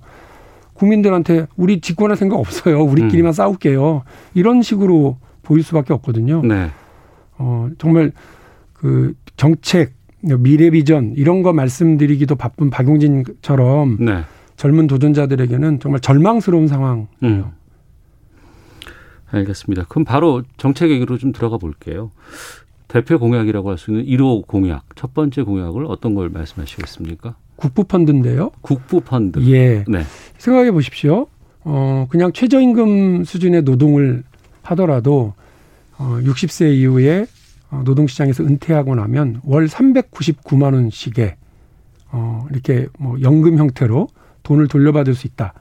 국민들한테 0.79 1.45
우리 1.57 1.81
집권할 1.81 2.15
생각 2.15 2.37
없어요. 2.37 2.81
우리끼리만 2.83 3.33
싸울게요. 3.33 4.03
이런 4.33 4.61
식으로 4.61 5.17
보일 5.43 5.61
수밖에 5.61 5.93
없거든요. 5.93 6.41
네. 6.43 6.69
어, 7.37 7.69
정말 7.77 8.13
그 8.73 9.13
정책, 9.35 9.93
미래 10.21 10.69
비전 10.69 11.13
이런 11.17 11.43
거 11.43 11.51
말씀드리기도 11.53 12.35
바쁜 12.35 12.69
박용진처럼 12.69 13.97
네. 13.99 14.23
젊은 14.55 14.87
도전자들에게는 14.87 15.79
정말 15.79 15.99
절망스러운 16.01 16.67
상황. 16.67 17.07
음. 17.23 17.45
알겠습니다. 19.31 19.85
그럼 19.89 20.05
바로 20.05 20.43
정책 20.57 20.89
얘기로 20.91 21.17
좀 21.17 21.31
들어가 21.31 21.57
볼게요. 21.57 22.11
대표 22.87 23.19
공약이라고 23.19 23.69
할 23.69 23.77
수 23.77 23.91
있는 23.91 24.05
1호 24.05 24.47
공약, 24.47 24.83
첫 24.95 25.13
번째 25.13 25.43
공약을 25.43 25.85
어떤 25.85 26.15
걸 26.15 26.29
말씀하시겠습니까? 26.29 27.35
국부 27.59 27.83
펀드인데요. 27.83 28.51
국부 28.61 29.01
펀드. 29.01 29.39
예. 29.51 29.83
네. 29.87 30.03
생각해 30.37 30.71
보십시오. 30.71 31.27
어, 31.65 32.07
그냥 32.09 32.31
최저임금 32.31 33.25
수준의 33.25 33.63
노동을 33.63 34.23
하더라도 34.63 35.33
어, 35.97 36.19
60세 36.21 36.73
이후에 36.73 37.25
어, 37.69 37.81
노동시장에서 37.83 38.43
은퇴하고 38.43 38.95
나면 38.95 39.41
월 39.43 39.67
399만 39.67 40.73
원씩의 40.73 41.35
어, 42.11 42.47
이렇게 42.49 42.87
뭐 42.97 43.17
연금 43.21 43.57
형태로 43.57 44.07
돈을 44.43 44.69
돌려받을 44.69 45.13
수 45.13 45.27
있다. 45.27 45.53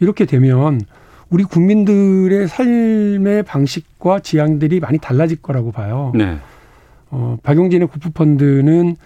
이렇게 0.00 0.26
되면 0.26 0.82
우리 1.30 1.44
국민들의 1.44 2.46
삶의 2.46 3.44
방식과 3.44 4.20
지향들이 4.20 4.80
많이 4.80 4.98
달라질 4.98 5.40
거라고 5.40 5.72
봐요. 5.72 6.12
네. 6.14 6.36
어, 7.10 7.38
박용진의 7.42 7.88
국부펀드는 7.88 8.96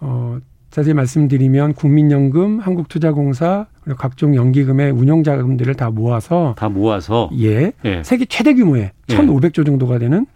어, 0.00 0.38
자세히 0.74 0.92
말씀드리면 0.92 1.74
국민연금, 1.74 2.58
한국투자공사, 2.58 3.66
그리고 3.84 3.96
각종 3.96 4.34
연기금의 4.34 4.90
운용자금들을 4.90 5.72
다 5.76 5.90
모아서 5.90 6.56
다 6.58 6.68
모아서 6.68 7.30
예, 7.38 7.70
예. 7.84 8.02
세계 8.02 8.24
최대 8.24 8.54
규모의 8.54 8.90
예. 9.08 9.14
1,500조 9.14 9.64
정도가 9.64 10.00
되는 10.00 10.26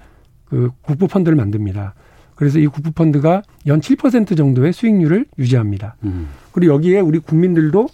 그 0.44 0.70
국부 0.80 1.08
펀드를 1.08 1.34
만듭니다. 1.34 1.94
그래서 2.36 2.60
이 2.60 2.68
국부 2.68 2.92
펀드가 2.92 3.42
연 3.66 3.80
7% 3.80 4.36
정도의 4.36 4.72
수익률을 4.72 5.26
유지합니다. 5.40 5.96
음. 6.04 6.28
그리고 6.52 6.74
여기에 6.74 7.00
우리 7.00 7.18
국민들도 7.18 7.88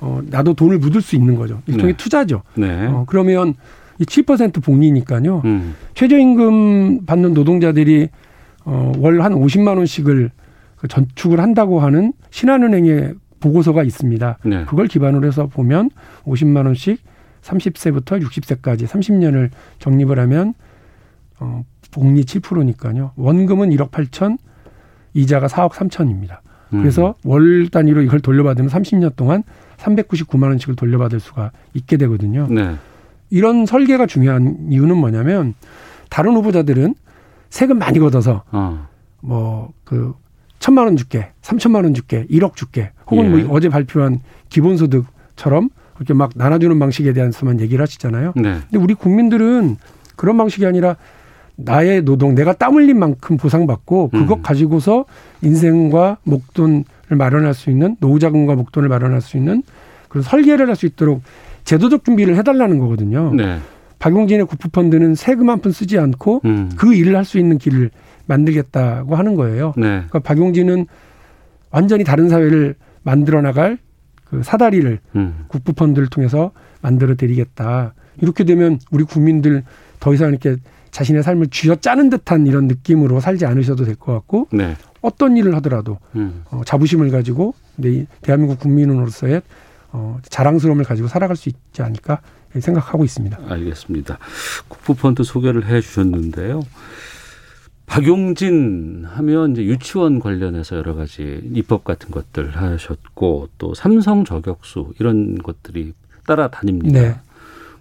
어, 0.00 0.20
나도 0.26 0.52
돈을 0.52 0.76
묻을 0.76 1.00
수 1.00 1.16
있는 1.16 1.34
거죠. 1.34 1.62
일종의 1.66 1.94
네. 1.94 1.96
투자죠. 1.96 2.42
네. 2.56 2.88
어, 2.88 3.04
그러면 3.06 3.54
이 3.98 4.04
7% 4.04 4.62
복리니까요. 4.62 5.40
음. 5.46 5.74
최저임금 5.94 7.06
받는 7.06 7.32
노동자들이 7.32 8.10
어, 8.66 8.92
월 8.98 9.22
한 9.22 9.32
50만 9.32 9.78
원씩을 9.78 10.30
그 10.30 10.45
전축을 10.88 11.40
한다고 11.40 11.80
하는 11.80 12.12
신한은행의 12.30 13.14
보고서가 13.40 13.82
있습니다. 13.82 14.38
네. 14.44 14.64
그걸 14.64 14.86
기반으로 14.86 15.26
해서 15.26 15.46
보면 15.46 15.90
50만 16.24 16.66
원씩 16.66 17.00
30세부터 17.42 18.22
60세까지 18.22 18.86
30년을 18.86 19.50
적립을 19.78 20.18
하면 20.20 20.54
어, 21.38 21.64
복리 21.90 22.24
7%니까요. 22.24 23.12
원금은 23.16 23.70
1억 23.70 23.90
8천, 23.90 24.38
이자가 25.14 25.46
4억 25.46 25.72
3천입니다. 25.72 26.38
음. 26.72 26.80
그래서 26.80 27.14
월 27.24 27.68
단위로 27.68 28.02
이걸 28.02 28.20
돌려받으면 28.20 28.70
30년 28.70 29.16
동안 29.16 29.42
399만 29.78 30.44
원씩을 30.44 30.76
돌려받을 30.76 31.20
수가 31.20 31.52
있게 31.74 31.96
되거든요. 31.98 32.48
네. 32.50 32.74
이런 33.30 33.66
설계가 33.66 34.06
중요한 34.06 34.66
이유는 34.70 34.96
뭐냐면 34.96 35.54
다른 36.10 36.34
후보자들은 36.34 36.94
세금 37.50 37.78
많이 37.78 37.98
걷어서 37.98 38.42
어. 38.50 38.86
뭐그 39.20 40.14
천만 40.66 40.86
원 40.86 40.96
줄게, 40.96 41.28
삼천만 41.42 41.84
원 41.84 41.94
줄게, 41.94 42.26
일억 42.28 42.56
줄게, 42.56 42.90
혹은 43.08 43.26
예. 43.38 43.44
뭐 43.44 43.54
어제 43.56 43.68
발표한 43.68 44.18
기본소득처럼 44.48 45.68
그렇게 45.94 46.12
막 46.12 46.32
나눠주는 46.34 46.76
방식에 46.76 47.12
대해서만 47.12 47.60
얘기를 47.60 47.80
하시잖아요. 47.80 48.32
네. 48.34 48.56
근데 48.68 48.76
우리 48.76 48.94
국민들은 48.94 49.76
그런 50.16 50.36
방식이 50.36 50.66
아니라 50.66 50.96
나의 51.54 52.02
노동, 52.04 52.34
내가 52.34 52.52
땀 52.52 52.74
흘린 52.74 52.98
만큼 52.98 53.36
보상받고 53.36 54.08
그것 54.08 54.38
음. 54.38 54.42
가지고서 54.42 55.04
인생과 55.40 56.16
목돈을 56.24 56.84
마련할 57.10 57.54
수 57.54 57.70
있는 57.70 57.94
노후자금과 58.00 58.56
목돈을 58.56 58.88
마련할 58.88 59.20
수 59.20 59.36
있는 59.36 59.62
그런 60.08 60.24
설계를 60.24 60.66
할 60.66 60.74
수 60.74 60.86
있도록 60.86 61.22
제도적 61.62 62.04
준비를 62.04 62.34
해달라는 62.38 62.80
거거든요. 62.80 63.32
네. 63.32 63.58
박용진의 64.00 64.46
국부펀드는 64.46 65.14
세금 65.14 65.48
한 65.48 65.60
푼 65.60 65.70
쓰지 65.70 65.96
않고 65.96 66.40
음. 66.44 66.70
그 66.76 66.92
일을 66.92 67.14
할 67.16 67.24
수 67.24 67.38
있는 67.38 67.56
길을 67.58 67.90
만들겠다고 68.26 69.16
하는 69.16 69.34
거예요. 69.34 69.72
네. 69.76 69.82
그러니까 70.08 70.18
박용진은 70.20 70.86
완전히 71.70 72.04
다른 72.04 72.28
사회를 72.28 72.74
만들어 73.02 73.40
나갈 73.42 73.78
그 74.24 74.42
사다리를 74.42 74.98
음. 75.14 75.44
국부 75.48 75.72
펀드를 75.72 76.08
통해서 76.08 76.50
만들어 76.80 77.14
드리겠다. 77.14 77.94
이렇게 78.20 78.44
되면 78.44 78.78
우리 78.90 79.04
국민들 79.04 79.62
더 80.00 80.12
이상 80.14 80.30
이렇게 80.30 80.56
자신의 80.90 81.22
삶을 81.22 81.48
쥐어짜는 81.48 82.10
듯한 82.10 82.46
이런 82.46 82.66
느낌으로 82.66 83.20
살지 83.20 83.44
않으셔도 83.46 83.84
될 83.84 83.96
것 83.96 84.12
같고 84.14 84.48
네. 84.52 84.76
어떤 85.02 85.36
일을 85.36 85.54
하더라도 85.56 85.98
음. 86.16 86.42
어, 86.50 86.62
자부심을 86.64 87.10
가지고 87.10 87.54
내 87.76 88.06
대한민국 88.22 88.58
국민으로서의 88.58 89.42
어, 89.92 90.18
자랑스러움을 90.28 90.84
가지고 90.84 91.08
살아갈 91.08 91.36
수 91.36 91.48
있지 91.48 91.82
않을까 91.82 92.20
생각하고 92.58 93.04
있습니다. 93.04 93.38
알겠습니다. 93.48 94.18
국부펀드 94.68 95.22
소개를 95.22 95.66
해 95.66 95.80
주셨는데요. 95.80 96.62
박용진 97.86 99.04
하면 99.06 99.52
이제 99.52 99.64
유치원 99.64 100.18
관련해서 100.18 100.76
여러 100.76 100.94
가지 100.94 101.40
입법 101.54 101.84
같은 101.84 102.10
것들 102.10 102.56
하셨고 102.56 103.48
또 103.58 103.74
삼성 103.74 104.24
저격수 104.24 104.94
이런 104.98 105.38
것들이 105.38 105.94
따라다닙니다. 106.26 107.00
네. 107.00 107.14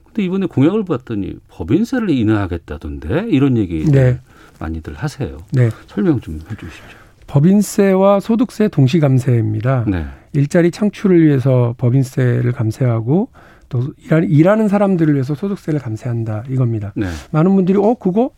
근데 0.05 0.23
이번에 0.23 0.45
공약을 0.45 0.85
봤더니 0.85 1.35
법인세를 1.49 2.09
인하하겠다던데 2.11 3.27
이런 3.29 3.57
얘기 3.57 3.83
네. 3.85 4.19
많이들 4.59 4.93
하세요. 4.93 5.37
네. 5.51 5.69
설명 5.87 6.21
좀 6.21 6.35
해주십시오. 6.35 6.99
법인세와 7.27 8.19
소득세 8.19 8.67
동시 8.67 8.99
감세입니다. 8.99 9.85
네. 9.87 10.05
일자리 10.33 10.69
창출을 10.69 11.25
위해서 11.25 11.73
법인세를 11.77 12.51
감세하고 12.51 13.29
또 13.67 13.93
일하는, 13.97 14.67
사람들을 14.67 15.13
위해서 15.15 15.33
소득세를 15.33 15.79
감세한다 15.79 16.43
이겁니다. 16.49 16.93
네. 16.95 17.07
많은 17.31 17.55
분들이 17.55 17.77
어 17.79 17.95
그거 17.95 18.29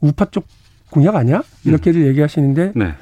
우파 0.00 0.26
쪽 0.26 0.46
공약 0.94 1.16
아니야? 1.16 1.42
이렇게들 1.64 2.06
얘기하시는데 2.06 2.72
네. 2.76 2.94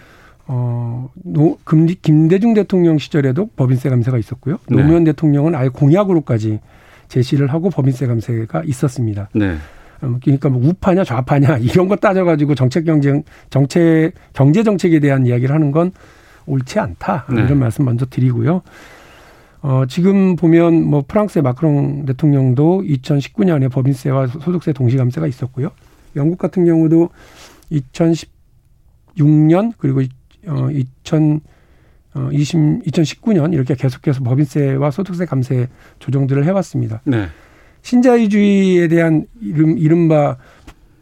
어, 0.47 1.11
노, 1.23 1.59
금, 1.63 1.87
김대중 1.87 2.55
대통령 2.55 2.97
시절에도 2.97 3.51
법인세 3.55 3.91
감세가 3.91 4.17
있었고요. 4.17 4.57
네. 4.71 4.77
노무현 4.77 5.05
대통령은 5.05 5.55
아예 5.55 5.69
공약으로까지 5.69 6.59
제시를 7.09 7.49
하고 7.49 7.69
법인세 7.69 8.07
감세가 8.07 8.63
있었습니다. 8.65 9.29
네. 9.35 9.57
음, 10.05 10.19
그러니까 10.25 10.49
뭐 10.49 10.67
우파냐 10.67 11.05
좌파냐 11.05 11.59
이런 11.61 11.87
거 11.87 11.97
따져가지고 11.97 12.55
정책 12.55 12.87
경쟁 12.87 13.25
정책 13.51 14.13
경제 14.33 14.63
정책에 14.63 14.99
대한 14.99 15.27
이야기를 15.27 15.55
하는 15.55 15.71
건 15.71 15.93
옳지 16.47 16.79
않다 16.79 17.27
네. 17.29 17.43
이런 17.43 17.59
말씀 17.59 17.85
먼저 17.85 18.07
드리고요. 18.07 18.63
어, 19.61 19.85
지금 19.87 20.35
보면 20.35 20.83
뭐 20.83 21.05
프랑스의 21.07 21.43
마크롱 21.43 22.07
대통령도 22.07 22.85
2019년에 22.87 23.71
법인세와 23.71 24.29
소득세 24.29 24.73
동시 24.73 24.97
감세가 24.97 25.27
있었고요. 25.27 25.71
영국 26.17 26.39
같은 26.39 26.65
경우도 26.65 27.11
2016년 29.17 29.73
그리고 29.79 30.03
어, 30.49 30.69
2000 30.71 31.41
어, 32.15 32.29
20, 32.31 32.83
2019년 32.85 33.55
이렇게 33.55 33.75
계속해서 33.75 34.23
법인세와 34.23 34.91
소득세 34.91 35.25
감세 35.25 35.69
조정들을 35.99 36.45
해왔습니다. 36.45 37.01
네. 37.05 37.27
신자유주의에 37.83 38.89
대한 38.89 39.27
이름, 39.41 39.79
이른바 39.79 40.37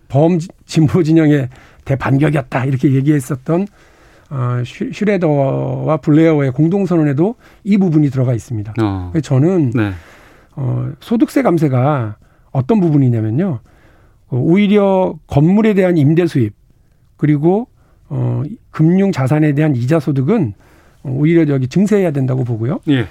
범 0.09 0.39
진보 0.67 1.03
진영의 1.03 1.49
대반격이었다 1.85 2.65
이렇게 2.67 2.93
얘기했었던 2.95 3.67
어, 4.31 4.63
슈- 4.65 4.93
슈레더와 4.93 5.97
블레어의 5.97 6.53
공동선언에도 6.53 7.35
이 7.65 7.77
부분이 7.77 8.11
들어가 8.11 8.33
있습니다. 8.33 8.75
어. 8.81 9.13
저는 9.23 9.71
네. 9.71 9.91
어, 10.55 10.91
소득세 11.01 11.43
감세가 11.43 12.17
어떤 12.53 12.81
부분이냐면요. 12.81 13.59
어, 14.29 14.37
오히려 14.37 15.19
건물에 15.27 15.75
대한 15.75 15.97
임대 15.97 16.27
수입 16.29 16.55
그리고 17.21 17.69
어, 18.09 18.43
금융 18.71 19.13
자산에 19.13 19.53
대한 19.53 19.77
이자 19.77 20.01
소득은 20.01 20.55
어, 21.03 21.15
오히려 21.15 21.47
여기 21.53 21.69
증세해야 21.69 22.13
된다고 22.13 22.45
보고요. 22.45 22.81
예. 22.89 23.03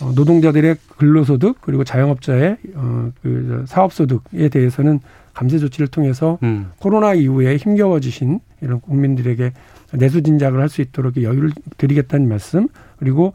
어, 0.00 0.10
노동자들의 0.14 0.76
근로소득 0.96 1.58
그리고 1.60 1.84
자영업자의 1.84 2.56
어, 2.74 3.10
그 3.22 3.64
사업소득에 3.68 4.48
대해서는 4.48 5.00
감세 5.34 5.58
조치를 5.58 5.88
통해서 5.88 6.38
음. 6.42 6.70
코로나 6.78 7.12
이후에 7.12 7.56
힘겨워지신 7.56 8.40
이런 8.62 8.80
국민들에게 8.80 9.52
내수 9.92 10.22
진작을 10.22 10.58
할 10.58 10.70
수 10.70 10.80
있도록 10.80 11.22
여유를 11.22 11.50
드리겠다는 11.76 12.26
말씀 12.26 12.68
그리고 12.98 13.34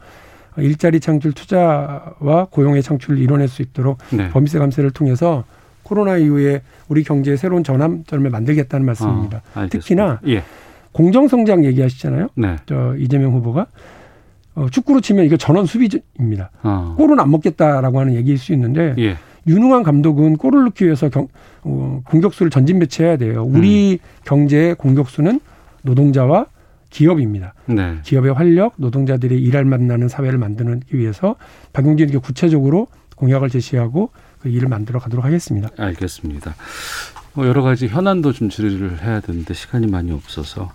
일자리 0.56 0.98
창출 0.98 1.32
투자와 1.32 2.48
고용의 2.50 2.82
창출을 2.82 3.18
이뤄낼 3.20 3.46
수 3.46 3.62
있도록 3.62 3.98
네. 4.10 4.28
범위세 4.30 4.58
감세를 4.58 4.90
통해서 4.90 5.44
코로나 5.88 6.18
이후에 6.18 6.60
우리 6.88 7.02
경제의 7.02 7.38
새로운 7.38 7.64
전환점을 7.64 8.28
만들겠다는 8.28 8.84
말씀입니다. 8.84 9.42
어. 9.54 9.66
특히나 9.70 10.20
예. 10.26 10.42
공정성장 10.92 11.64
얘기하시잖아요. 11.64 12.28
네. 12.34 12.56
저 12.66 12.94
이재명 12.98 13.32
후보가 13.32 13.66
어, 14.54 14.66
축구로 14.70 15.00
치면 15.00 15.24
이거 15.24 15.36
전원 15.36 15.64
수비입니다. 15.66 16.50
어. 16.62 16.94
골은 16.98 17.18
안 17.18 17.30
먹겠다라고 17.30 18.00
하는 18.00 18.14
얘기일 18.14 18.38
수 18.38 18.52
있는데 18.52 18.94
예. 18.98 19.16
유능한 19.46 19.82
감독은 19.82 20.36
골을 20.36 20.64
넣기 20.64 20.84
위해서 20.84 21.08
경, 21.08 21.28
어, 21.62 22.02
공격수를 22.04 22.50
전진 22.50 22.78
배치해야 22.78 23.16
돼요. 23.16 23.44
우리 23.44 23.98
경제의 24.26 24.74
공격수는 24.74 25.40
노동자와 25.82 26.46
기업입니다. 26.90 27.54
네. 27.66 27.96
기업의 28.02 28.32
활력, 28.32 28.74
노동자들이 28.76 29.40
일할 29.40 29.64
만나는 29.64 30.08
사회를 30.08 30.38
만드기 30.38 30.98
위해서 30.98 31.36
박용진에게 31.72 32.18
구체적으로 32.18 32.88
공약을 33.16 33.48
제시하고 33.48 34.10
그 34.40 34.48
일을 34.48 34.68
만들어 34.68 34.98
가도록 34.98 35.24
하겠습니다. 35.24 35.68
알겠습니다. 35.76 36.54
뭐 37.34 37.46
여러 37.46 37.62
가지 37.62 37.88
현안도 37.88 38.32
좀 38.32 38.48
질의를 38.48 39.02
해야 39.02 39.20
되는데 39.20 39.54
시간이 39.54 39.86
많이 39.86 40.10
없어서 40.12 40.72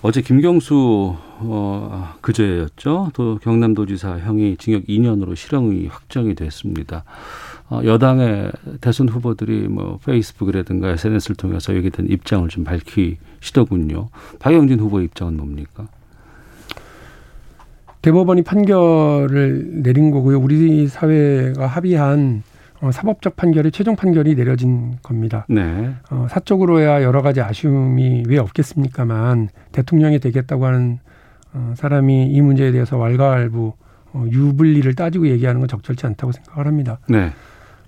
어제 0.00 0.22
김경수 0.22 1.16
어, 1.40 2.14
그제였죠. 2.20 3.10
또 3.14 3.38
경남도지사 3.42 4.18
형이 4.18 4.56
징역 4.58 4.84
2년으로 4.84 5.34
실형이 5.34 5.88
확정이 5.88 6.34
됐습니다. 6.34 7.04
어, 7.68 7.80
여당의 7.84 8.52
대선 8.80 9.08
후보들이 9.08 9.68
뭐 9.68 9.98
페이스북이라든가 10.04 10.90
SNS를 10.90 11.36
통해서 11.36 11.76
여기에 11.76 11.90
입장을 12.08 12.48
좀 12.48 12.64
밝히시더군요. 12.64 14.08
박영진 14.38 14.80
후보의 14.80 15.06
입장은 15.06 15.36
뭡니까? 15.36 15.88
대법원이 18.08 18.40
판결을 18.42 19.82
내린 19.82 20.10
거고요. 20.10 20.38
우리 20.38 20.88
사회가 20.88 21.66
합의한 21.66 22.42
어, 22.80 22.90
사법적 22.90 23.36
판결이 23.36 23.70
최종 23.70 23.96
판결이 23.96 24.34
내려진 24.34 24.96
겁니다. 25.02 25.44
네. 25.48 25.92
어, 26.10 26.26
사적으로야 26.30 27.02
여러 27.02 27.20
가지 27.20 27.42
아쉬움이 27.42 28.22
왜 28.26 28.38
없겠습니까만 28.38 29.50
대통령이 29.72 30.20
되겠다고 30.20 30.64
하는 30.64 31.00
어, 31.52 31.74
사람이 31.76 32.28
이 32.32 32.40
문제에 32.40 32.72
대해서 32.72 32.96
왈가왈부 32.96 33.74
어, 34.14 34.24
유불리를 34.30 34.94
따지고 34.94 35.28
얘기하는 35.28 35.60
건 35.60 35.68
적절치 35.68 36.06
않다고 36.06 36.32
생각을 36.32 36.66
합니다. 36.66 37.00
네. 37.10 37.30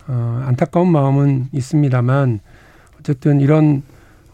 어, 0.06 0.42
안타까운 0.44 0.92
마음은 0.92 1.46
있습니다만 1.52 2.40
어쨌든 2.98 3.40
이런 3.40 3.83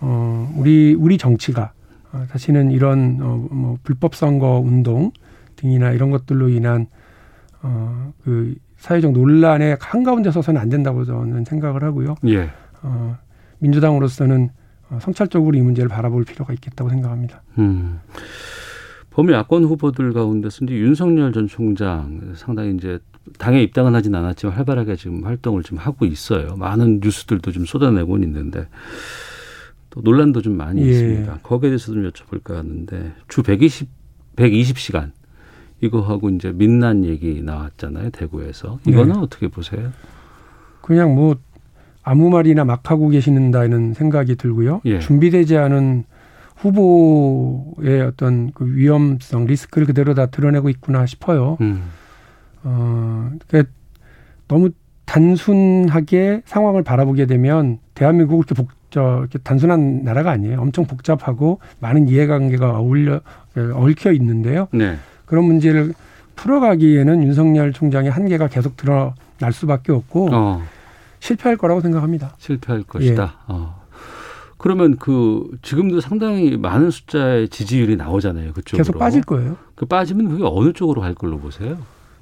어, 0.01 0.53
우리 0.57 0.96
우리 0.99 1.16
정치가 1.16 1.70
어, 2.12 2.25
사실은 2.31 2.72
이런 2.72 3.18
어, 3.20 3.46
뭐 3.53 3.79
불법 3.85 4.16
선거 4.16 4.59
운동 4.59 5.12
등이나 5.57 5.92
이런 5.92 6.11
것들로 6.11 6.49
인한 6.49 6.87
어, 7.62 8.12
그 8.23 8.55
사회적 8.77 9.12
논란의 9.12 9.79
한가운데 9.81 10.31
서서는 10.31 10.61
안 10.61 10.69
된다고 10.69 11.05
저는 11.05 11.45
생각을 11.45 11.83
하고요. 11.83 12.14
예. 12.27 12.51
어, 12.83 13.16
민주당으로서는 13.59 14.51
어, 14.90 14.99
성찰적으로 15.01 15.57
이 15.57 15.62
문제를 15.62 15.88
바라볼 15.88 16.25
필요가 16.25 16.53
있겠다고 16.53 16.90
생각합니다. 16.90 17.42
음. 17.59 18.01
범위 19.11 19.33
야권 19.33 19.64
후보들 19.64 20.12
가운데서 20.12 20.66
이제 20.66 20.75
윤석열 20.75 21.33
전 21.33 21.49
총장 21.49 22.35
상당히 22.35 22.75
이제 22.75 22.99
당에 23.38 23.62
입당은 23.62 23.95
하진 23.95 24.14
않았지만 24.14 24.55
활발하게 24.55 24.97
지금 24.97 25.25
활동을 25.25 25.62
좀 25.62 25.79
하고 25.79 26.05
있어요. 26.05 26.55
많은 26.57 27.01
뉴스들도 27.03 27.51
좀 27.51 27.64
쏟아내고 27.64 28.19
있는데 28.19 28.69
또 29.90 30.03
논란도 30.03 30.42
좀 30.42 30.57
많이 30.57 30.83
예. 30.83 30.90
있습니다. 30.90 31.38
거기에 31.42 31.71
대해서 31.71 31.92
좀 31.92 32.09
여쭤볼까 32.09 32.55
하는데 32.57 33.14
주 33.27 33.42
120, 33.42 33.88
120시간 34.37 35.12
이거하고 35.81 36.31
이제 36.31 36.53
민난 36.53 37.05
얘기 37.05 37.43
나왔잖아요. 37.43 38.11
대구에서. 38.11 38.79
이거는 38.87 39.15
네. 39.15 39.19
어떻게 39.21 39.49
보세요? 39.49 39.93
그냥 40.81 41.15
뭐 41.15 41.37
아무 42.03 42.31
말이나 42.31 42.65
막 42.65 42.91
하고 42.91 43.09
계시는다는 43.09 43.93
생각이 43.95 44.37
들고요. 44.37 44.81
예. 44.85 45.01
준비되지 45.01 45.57
않은 45.57 46.05
후보의 46.57 48.03
어떤 48.03 48.53
그 48.53 48.75
위험성, 48.75 49.47
리스크를 49.47 49.87
그대로 49.87 50.15
다 50.15 50.27
드러내고 50.27 50.69
있구나 50.71 51.05
싶어요. 51.05 51.59
음. 51.61 51.83
어, 52.62 53.31
그러니까 53.47 53.71
너무 54.49 54.71
단순하게 55.05 56.43
상황을 56.47 56.83
바라보게 56.83 57.27
되면 57.27 57.79
대한민국은 57.95 58.39
이렇게 58.39 58.55
복, 58.55 58.71
저, 58.91 59.19
이렇게 59.21 59.39
단순한 59.39 60.03
나라가 60.05 60.31
아니에요. 60.31 60.61
엄청 60.61 60.87
복잡하고 60.87 61.61
많은 61.81 62.09
이해관계가 62.09 62.79
어울려, 62.79 63.21
얽혀 63.75 64.12
있는데요. 64.12 64.69
네. 64.73 64.97
그런 65.27 65.45
문제를 65.45 65.93
풀어가기에는 66.37 67.23
윤석열 67.23 67.73
총장의 67.73 68.11
한계가 68.11 68.49
계속 68.49 68.77
드러날 68.77 69.53
수밖에 69.53 69.93
없고 69.93 70.31
어. 70.33 70.62
실패할 71.21 71.57
거라고 71.57 71.81
생각합니다. 71.81 72.35
실패할 72.39 72.85
것이다. 72.85 73.35
어. 73.49 73.87
그러면 74.59 74.97
그 74.97 75.51
지금도 75.62 76.01
상당히 76.01 76.57
많은 76.57 76.91
숫자의 76.91 77.49
지지율이 77.49 77.97
나오잖아요. 77.97 78.53
그쪽으로. 78.53 78.79
계속 78.79 78.99
빠질 78.99 79.23
거예요. 79.23 79.57
그 79.75 79.85
빠지면 79.87 80.31
그게 80.31 80.45
어느 80.47 80.73
쪽으로 80.73 81.03
갈 81.03 81.15
걸로 81.15 81.39
보세요? 81.39 81.77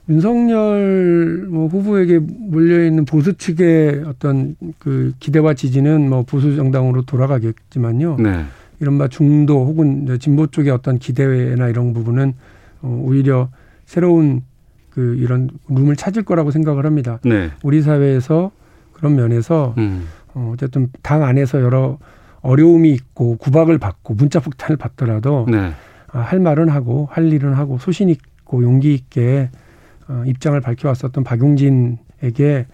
윤석열 0.09 1.47
뭐 1.49 1.67
후보에게 1.69 2.19
몰려 2.19 2.85
있는 2.85 3.05
보수 3.05 3.35
측의 3.35 4.05
어떤 4.07 4.57
그 4.79 5.13
기대와 5.21 5.55
지지는 5.55 6.09
뭐 6.11 6.23
보수 6.23 6.57
정당으로 6.57 7.03
돌아가겠지만요. 7.03 8.17
네. 8.19 8.45
이른바 8.81 9.09
중도 9.09 9.65
혹은 9.65 10.19
진보 10.21 10.47
쪽의 10.49 10.73
어떤 10.73 10.99
기대나 10.99 11.69
이런 11.69 11.95
부분은 11.95 12.31
어, 12.31 12.54
오히려 12.85 13.49
새로운 13.87 14.43
그 14.91 15.17
이런 15.17 15.51
룸을 15.69 15.97
찾을 15.97 16.23
거라고 16.23 16.51
생각을 16.51 16.87
합니다. 16.87 17.19
네. 17.25 17.51
우리 17.63 17.83
사회에서 17.83 18.53
그런 18.93 19.17
면에서 19.17 19.75
음. 19.79 20.07
어, 20.35 20.53
어쨌든 20.55 20.89
당 21.03 21.23
안에서 21.25 21.61
여러 21.61 21.99
어려움이 22.43 22.93
있고 22.93 23.37
구박을 23.37 23.79
받고 23.79 24.15
문자 24.15 24.39
폭탄을 24.39 24.77
받더라도 24.77 25.47
네. 25.51 25.73
아, 26.13 26.21
할 26.21 26.39
말은 26.39 26.69
하고 26.69 27.09
할 27.11 27.33
일은 27.33 27.55
하고 27.55 27.79
소신 27.79 28.09
있고 28.09 28.63
용기 28.63 28.95
있게 28.95 29.51
어, 30.09 30.23
입장을 30.27 30.61
밝혀왔었던 30.61 31.25
박용진에게 31.25 32.67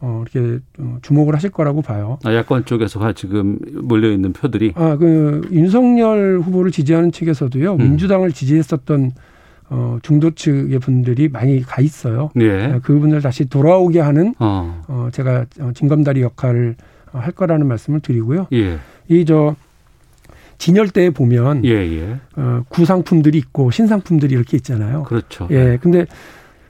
어, 0.00 0.22
이렇게 0.22 0.60
어, 0.78 0.98
주목을 1.02 1.34
하실 1.34 1.50
거라고 1.50 1.82
봐요. 1.82 2.18
아, 2.24 2.32
야권 2.34 2.66
쪽에서 2.66 3.12
지금 3.12 3.58
몰려 3.82 4.10
있는 4.10 4.32
표들이 4.32 4.72
아, 4.76 4.96
그 4.96 5.46
윤석열 5.50 6.40
후보를 6.42 6.70
지지하는 6.70 7.12
측에서도요. 7.12 7.74
음. 7.74 7.78
민주당을 7.78 8.32
지지했었던 8.32 9.12
어, 9.68 9.98
중도 10.02 10.30
측의 10.30 10.78
분들이 10.78 11.28
많이 11.28 11.60
가 11.62 11.82
있어요. 11.82 12.30
예. 12.40 12.64
아, 12.66 12.78
그분들 12.78 13.20
다시 13.20 13.46
돌아오게 13.46 14.00
하는 14.00 14.34
어. 14.38 14.82
어, 14.88 15.08
제가 15.12 15.46
어, 15.60 15.70
징검다리 15.74 16.22
역할을 16.22 16.76
어, 17.12 17.18
할 17.18 17.32
거라는 17.32 17.66
말씀을 17.66 18.00
드리고요. 18.00 18.46
예. 18.52 18.78
이저 19.08 19.56
진열대에 20.58 21.10
보면 21.10 21.64
예, 21.64 21.70
예. 21.70 22.16
어, 22.36 22.62
구상품들이 22.68 23.38
있고 23.38 23.70
신상품들이 23.70 24.34
이렇게 24.34 24.56
있잖아요. 24.56 25.02
그렇죠. 25.02 25.48
예. 25.50 25.78
근데 25.80 26.06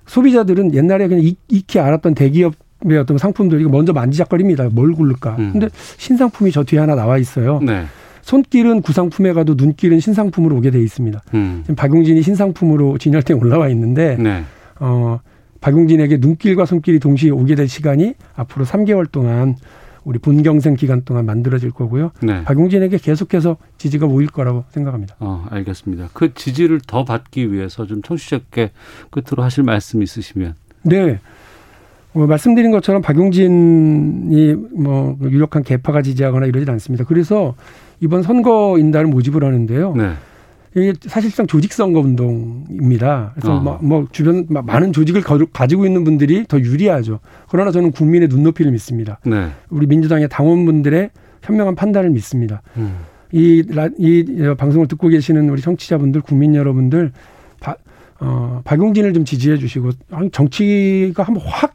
소비자들은 0.07 0.75
옛날에 0.75 1.09
그냥 1.09 1.25
익히 1.49 1.79
알았던 1.79 2.15
대기업 2.15 2.55
의 2.85 2.99
어떤 2.99 3.17
상품들 3.17 3.59
이거 3.63 3.71
먼저 3.71 3.95
만지작거립니다. 3.95 4.69
뭘 4.71 4.93
고를까? 4.93 5.37
음. 5.39 5.53
근데 5.53 5.69
신상품이 5.97 6.53
저 6.53 6.63
뒤에 6.63 6.79
하나 6.79 6.95
나와 6.95 7.17
있어요. 7.17 7.59
네. 7.63 7.87
손길은 8.27 8.83
구상품에 8.83 9.33
가도 9.33 9.55
눈길은 9.55 10.01
신상품으로 10.01 10.57
오게 10.57 10.73
돼 10.73 10.83
있습니다. 10.83 11.23
음. 11.35 11.61
지금 11.63 11.77
박용진이 11.77 12.23
신상품으로 12.23 12.99
진열대에 12.99 13.37
올라와 13.37 13.69
있는데 13.69 14.17
네. 14.17 14.43
어 14.81 15.21
박용진에게 15.61 16.17
눈길과 16.17 16.67
손길이 16.67 16.99
동시에 16.99 17.31
오게 17.31 17.55
될 17.55 17.69
시간이 17.69 18.15
앞으로 18.35 18.65
3개월 18.65 19.11
동안 19.13 19.55
우리 20.03 20.19
본경생 20.19 20.75
기간 20.75 21.03
동안 21.05 21.25
만들어질 21.25 21.71
거고요. 21.71 22.11
네. 22.21 22.43
박용진에게 22.43 22.99
계속해서 22.99 23.59
지지가 23.79 24.07
모일 24.07 24.27
거라고 24.27 24.65
생각합니다. 24.71 25.15
어, 25.21 25.47
알겠습니다. 25.51 26.09
그 26.13 26.35
지지를 26.35 26.81
더 26.85 27.05
받기 27.05 27.53
위해서 27.53 27.87
좀 27.87 28.03
청취자께 28.03 28.73
끝으로 29.11 29.45
하실 29.45 29.63
말씀 29.63 30.03
있으시면. 30.03 30.55
네. 30.83 31.21
어, 32.15 32.27
말씀드린 32.27 32.73
것처럼 32.73 33.03
박용진이 33.03 34.55
뭐 34.75 35.17
유력한 35.23 35.63
개파가 35.63 36.03
지지하거나 36.03 36.47
이러진 36.47 36.71
않습니다. 36.71 37.05
그래서 37.05 37.55
이번 38.01 38.23
선거 38.23 38.77
인단을 38.79 39.07
모집을 39.09 39.43
하는데요. 39.45 39.95
네. 39.97 40.13
이게 40.75 40.93
사실상 41.07 41.47
조직 41.47 41.73
선거 41.73 42.01
운동입니다. 42.01 43.33
그래서 43.35 43.57
어. 43.57 43.61
뭐, 43.61 43.79
뭐 43.81 44.07
주변 44.13 44.45
막 44.51 44.67
많은 44.67 44.93
조직을 44.93 45.23
거- 45.23 45.47
가지고 45.51 45.87
있는 45.87 46.05
분들이 46.05 46.45
더 46.47 46.59
유리하죠. 46.61 47.21
그러나 47.49 47.71
저는 47.71 47.93
국민의 47.93 48.29
눈높이를 48.29 48.73
믿습니다. 48.73 49.19
네. 49.25 49.49
우리 49.71 49.87
민주당의 49.87 50.29
당원분들의 50.29 51.11
현명한 51.43 51.77
판단을 51.77 52.11
믿습니다. 52.11 52.61
음. 52.77 52.97
이, 53.33 53.63
라- 53.75 53.89
이 53.99 54.25
방송을 54.59 54.87
듣고 54.89 55.09
계시는 55.09 55.49
우리 55.49 55.63
청취자분들, 55.63 56.21
국민 56.21 56.55
여러분들, 56.55 57.13
바, 57.61 57.77
어, 58.21 58.61
박용진을 58.65 59.13
좀 59.15 59.25
지지해 59.25 59.57
주시고, 59.57 59.91
정치가 60.33 61.23
한번 61.23 61.43
확 61.47 61.75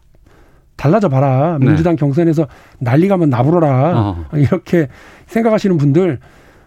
달라져 0.82 1.10
봐라. 1.10 1.60
네. 1.60 1.67
민주당 1.67 1.96
경선에서 1.96 2.48
난리가 2.80 3.17
면 3.17 3.30
나불어라. 3.30 4.00
어. 4.00 4.26
이렇게 4.34 4.88
생각하시는 5.28 5.78
분들, 5.78 6.17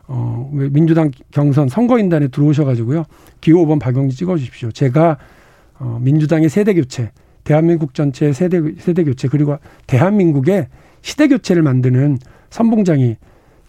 어, 0.06 0.50
왜 0.54 0.68
민주당 0.68 1.10
경선 1.32 1.68
선거인단에 1.68 2.28
들어오셔가지고요. 2.28 3.06
기호 3.40 3.66
5번 3.66 3.80
박용진 3.80 4.16
찍어 4.16 4.36
주십시오. 4.36 4.70
제가, 4.70 5.18
어, 5.80 5.98
민주당의 6.00 6.48
세대 6.48 6.74
교체, 6.74 7.10
대한민국 7.42 7.92
전체의 7.92 8.34
세대, 8.34 8.62
세대 8.78 9.02
교체, 9.02 9.26
그리고 9.26 9.56
대한민국의 9.88 10.68
시대 11.02 11.26
교체를 11.26 11.64
만드는 11.64 12.18
선봉장이 12.50 13.16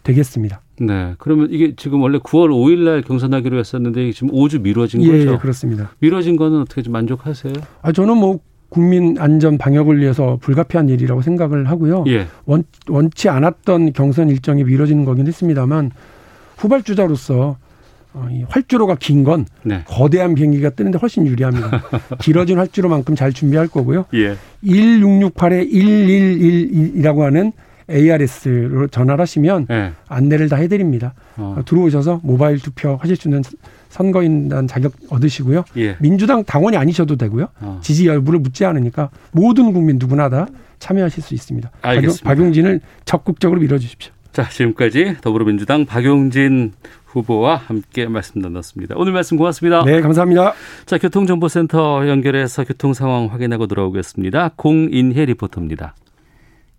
되겠습니다. 0.04 0.62
네. 0.80 1.16
그러면 1.18 1.48
이게 1.50 1.74
지금 1.76 2.04
원래 2.04 2.20
9월 2.20 2.50
5일 2.50 2.84
날 2.84 3.02
경선하기로 3.02 3.58
했었는데 3.58 4.12
지금 4.12 4.30
5주 4.30 4.62
미뤄진 4.62 5.02
예, 5.02 5.08
거죠. 5.08 5.34
예, 5.34 5.38
그렇습니다. 5.38 5.90
미뤄진 5.98 6.36
거는 6.36 6.62
어떻게 6.62 6.84
좀 6.84 6.94
만족하세요? 6.94 7.54
아, 7.82 7.92
저는 7.92 8.16
뭐 8.18 8.42
국민 8.70 9.18
안전 9.20 9.58
방역을 9.58 10.00
위해서 10.00 10.38
불가피한 10.42 10.90
일이라고 10.90 11.22
생각을 11.22 11.70
하고요. 11.70 12.04
예. 12.08 12.28
원, 12.46 12.64
원치 12.90 13.30
않았던 13.30 13.94
경선 13.94 14.30
일정이 14.30 14.64
미뤄지는 14.64 15.06
거긴 15.06 15.28
했습니다만 15.28 15.92
후발주자로서 16.58 17.58
어, 18.14 18.28
이 18.32 18.46
활주로가 18.48 18.96
긴건 18.96 19.46
네. 19.64 19.84
거대한 19.86 20.36
비행기가 20.36 20.70
뜨는데 20.70 20.98
훨씬 20.98 21.28
유리합니다. 21.28 21.84
길어진 22.22 22.58
활주로만큼 22.58 23.16
잘 23.16 23.34
준비할 23.34 23.68
거고요. 23.68 24.06
예. 24.14 24.38
1668에 24.64 25.70
1111이라고 25.72 27.20
하는 27.20 27.52
ARS로 27.90 28.88
전화를 28.88 29.22
하시면 29.22 29.68
예. 29.70 29.92
안내를 30.08 30.50
다 30.50 30.56
해드립니다. 30.58 31.14
어. 31.38 31.56
어, 31.58 31.66
들어오셔서 31.66 32.22
모바일 32.24 32.60
투표 32.60 32.98
하실 33.02 33.16
수 33.16 33.28
있는 33.28 33.44
선거인단 33.90 34.68
자격 34.68 34.94
얻으시고요. 35.10 35.64
예. 35.78 35.96
민주당 36.00 36.44
당원이 36.44 36.78
아니셔도 36.78 37.16
되고요. 37.16 37.48
어. 37.62 37.80
지지 37.82 38.08
여부를 38.08 38.40
묻지 38.40 38.66
않으니까 38.66 39.10
모든 39.32 39.72
국민 39.74 39.98
누구나 40.00 40.30
다 40.30 40.48
참여하실 40.80 41.24
수 41.24 41.34
있습니다. 41.34 41.72
알겠습니다. 41.82 42.30
박용, 42.30 42.54
진을 42.54 42.82
적극적으로 43.06 43.62
밀어주십시오. 43.62 44.12
자, 44.34 44.50
지금까지 44.50 45.16
더불어민주당 45.22 45.86
박용진 45.86 46.74
후보와 47.06 47.56
함께 47.56 48.06
말씀 48.08 48.42
나눴습니다. 48.42 48.96
오늘 48.98 49.14
말씀 49.14 49.38
고맙습니다. 49.38 49.86
네, 49.86 50.02
감사합니다. 50.02 50.54
자, 50.86 50.98
교통정보센터 50.98 52.10
연결해서 52.10 52.66
교통 52.66 52.94
상황 52.94 53.28
확인하고 53.28 53.68
돌아오겠습니다. 53.68 54.52
공인혜 54.58 55.24
리포터입니다. 55.26 55.96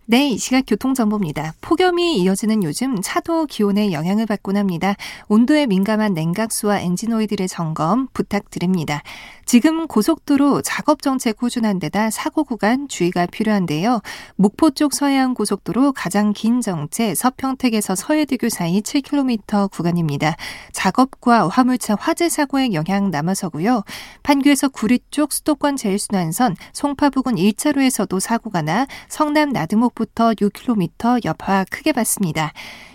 네, 0.08 0.28
이 0.28 0.38
시각 0.38 0.66
교통정보입니다. 0.68 1.54
폭염이 1.60 2.18
이어지는 2.18 2.62
요즘 2.62 3.02
차도 3.02 3.46
기온에 3.46 3.90
영향을 3.90 4.24
받곤 4.24 4.56
합니다. 4.56 4.94
온도에 5.26 5.66
민감한 5.66 6.14
냉각수와 6.14 6.78
엔진오일들의 6.78 7.48
점검 7.48 8.06
부탁드립니다. 8.12 9.02
지금 9.46 9.88
고속도로 9.88 10.62
작업 10.62 11.02
정체 11.02 11.32
꾸준한 11.32 11.80
데다 11.80 12.10
사고 12.10 12.44
구간 12.44 12.86
주의가 12.86 13.26
필요한데요. 13.26 14.00
목포 14.36 14.70
쪽 14.70 14.92
서해안 14.92 15.34
고속도로 15.34 15.92
가장 15.92 16.32
긴 16.32 16.60
정체 16.60 17.14
서평택에서 17.14 17.96
서해대교 17.96 18.48
사이 18.48 18.82
7km 18.82 19.70
구간입니다. 19.72 20.36
작업과 20.72 21.48
화물차 21.48 21.96
화재 21.98 22.28
사고의 22.28 22.74
영향 22.74 23.10
남아서고요. 23.10 23.82
판교에서 24.22 24.68
구리 24.68 25.00
쪽 25.10 25.32
수도권 25.32 25.76
제일순환선 25.76 26.54
송파 26.72 27.10
부근 27.10 27.34
1차로에서도 27.34 28.20
사고가 28.20 28.62
나 28.62 28.86
성남 29.08 29.50
나드목 29.50 29.95
부터 29.96 30.30
6km 30.34 31.24
여파 31.24 31.64
크게 31.68 31.90
봤습니다. 31.90 32.52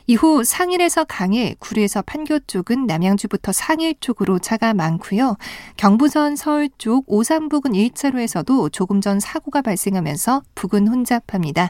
이후 0.08 0.44
상일에서 0.44 1.04
강일, 1.04 1.56
구리에서 1.60 2.02
판교 2.02 2.40
쪽은 2.48 2.86
남양주부터 2.86 3.52
상일 3.52 3.96
쪽으로 4.00 4.40
차가 4.40 4.74
많고요. 4.74 5.38
경부선 5.78 6.36
서울 6.36 6.70
쪽 6.78 7.06
오산 7.08 7.50
부근 7.50 7.72
1차로에서도 7.72 8.72
조금 8.72 9.02
전 9.02 9.20
사고가 9.20 9.62
발생하면서 9.62 10.44
부근 10.56 10.88
혼잡합니다. 10.88 11.70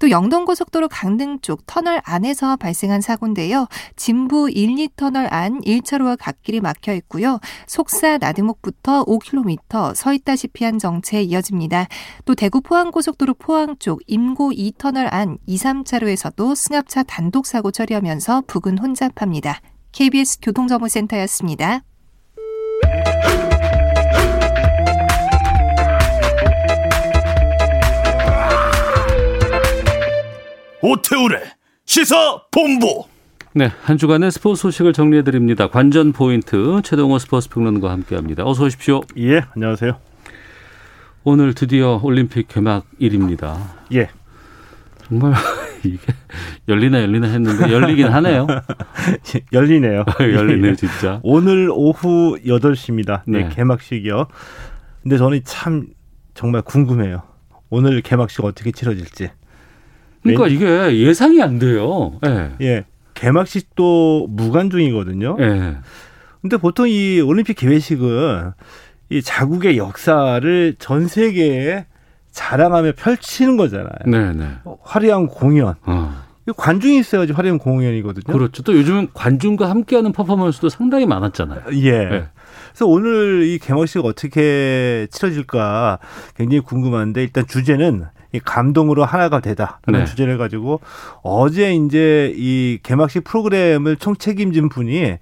또 0.00 0.10
영동고속도로 0.10 0.88
강릉 0.88 1.38
쪽 1.40 1.64
터널 1.66 2.00
안에서 2.04 2.56
발생한 2.56 3.02
사고인데요. 3.02 3.68
진부 3.94 4.50
1, 4.50 4.74
2터널 4.74 5.28
안 5.30 5.60
1차로와 5.60 6.16
갓길이 6.18 6.60
막혀 6.60 6.94
있고요. 6.94 7.38
속사 7.66 8.18
나드목부터 8.18 9.04
5km 9.04 9.94
서 9.94 10.12
있다시피 10.12 10.64
한 10.64 10.78
정체 10.78 11.22
이어집니다. 11.22 11.86
또 12.24 12.34
대구 12.34 12.62
포항고속도로 12.62 13.34
포항 13.34 13.76
쪽 13.78 14.00
임고 14.06 14.52
2터널 14.52 15.12
안 15.12 15.36
2, 15.46 15.56
3차로에서도 15.56 16.56
승합차 16.56 17.02
단독 17.02 17.46
사고 17.46 17.70
처리하면서 17.70 18.44
부근 18.46 18.78
혼잡합니다. 18.78 19.60
KBS 19.92 20.38
교통정보센터였습니다. 20.40 21.82
오태우래 30.82 31.42
시사 31.84 32.42
본부 32.50 33.04
네, 33.52 33.70
한 33.82 33.98
주간의 33.98 34.30
스포츠 34.30 34.62
소식을 34.62 34.92
정리해 34.92 35.24
드립니다. 35.24 35.66
관전 35.68 36.12
포인트 36.12 36.80
최동호 36.84 37.18
스포츠 37.18 37.48
평론가와 37.48 37.92
함께합니다. 37.94 38.46
어서 38.46 38.64
오십시오. 38.64 39.00
예 39.18 39.40
안녕하세요 39.56 39.98
오늘 41.24 41.52
드디어 41.54 42.00
올림픽 42.02 42.46
개막일입니다. 42.46 43.58
예 43.92 44.08
정말 45.08 45.34
이게 45.84 45.98
열리나 46.68 47.02
열리나 47.02 47.26
했는데 47.26 47.72
열리긴 47.72 48.06
하네요. 48.14 48.46
열리네요 49.52 50.04
열리네 50.20 50.76
진짜. 50.76 51.18
오늘 51.24 51.70
오후 51.72 52.38
8시입니다 52.44 53.22
네. 53.26 53.42
네. 53.44 53.48
개막식이요 53.48 54.28
근데 55.02 55.18
저는 55.18 55.40
참 55.44 55.88
정말 56.34 56.62
궁금해요 56.62 57.22
오늘 57.70 58.00
개막식 58.02 58.44
어떻게 58.44 58.70
치러질지 58.70 59.30
그러니까 60.22 60.48
이게 60.48 60.98
예상이 60.98 61.42
안 61.42 61.58
돼요. 61.58 62.18
예. 62.26 62.50
예 62.60 62.84
개막식도 63.20 64.28
무관중이거든요 64.30 65.36
예. 65.40 65.76
근데 66.40 66.56
보통 66.56 66.88
이 66.88 67.20
올림픽 67.20 67.54
개회식은 67.54 68.52
이 69.10 69.22
자국의 69.22 69.76
역사를 69.76 70.74
전 70.78 71.06
세계에 71.06 71.86
자랑하며 72.30 72.92
펼치는 72.92 73.56
거잖아요 73.56 73.90
네, 74.06 74.32
네. 74.32 74.46
화려한 74.82 75.26
공연 75.26 75.74
어. 75.84 76.14
이 76.48 76.52
관중이 76.56 76.98
있어야지 76.98 77.32
화려한 77.32 77.58
공연이거든요 77.58 78.32
그렇죠. 78.32 78.62
또 78.62 78.74
요즘은 78.74 79.08
관중과 79.12 79.68
함께하는 79.68 80.12
퍼포먼스도 80.12 80.68
상당히 80.70 81.04
많았잖아요. 81.04 81.60
예. 81.72 81.90
네. 81.90 82.28
그래서 82.70 82.86
오늘 82.86 83.42
이 83.42 83.58
개막식 83.58 84.04
어떻게 84.04 85.06
치러질까 85.10 85.98
굉장히 86.36 86.60
궁금한데 86.60 87.22
일단 87.22 87.46
주제는 87.46 88.06
이 88.32 88.40
감동으로 88.40 89.04
하나가 89.04 89.40
되다. 89.40 89.80
라는 89.86 90.00
네. 90.00 90.06
주제를 90.06 90.38
가지고 90.38 90.80
어제 91.22 91.74
이제 91.74 92.32
이 92.36 92.78
개막식 92.82 93.24
프로그램을 93.24 93.96
총책임진 93.96 94.68
분이 94.68 95.18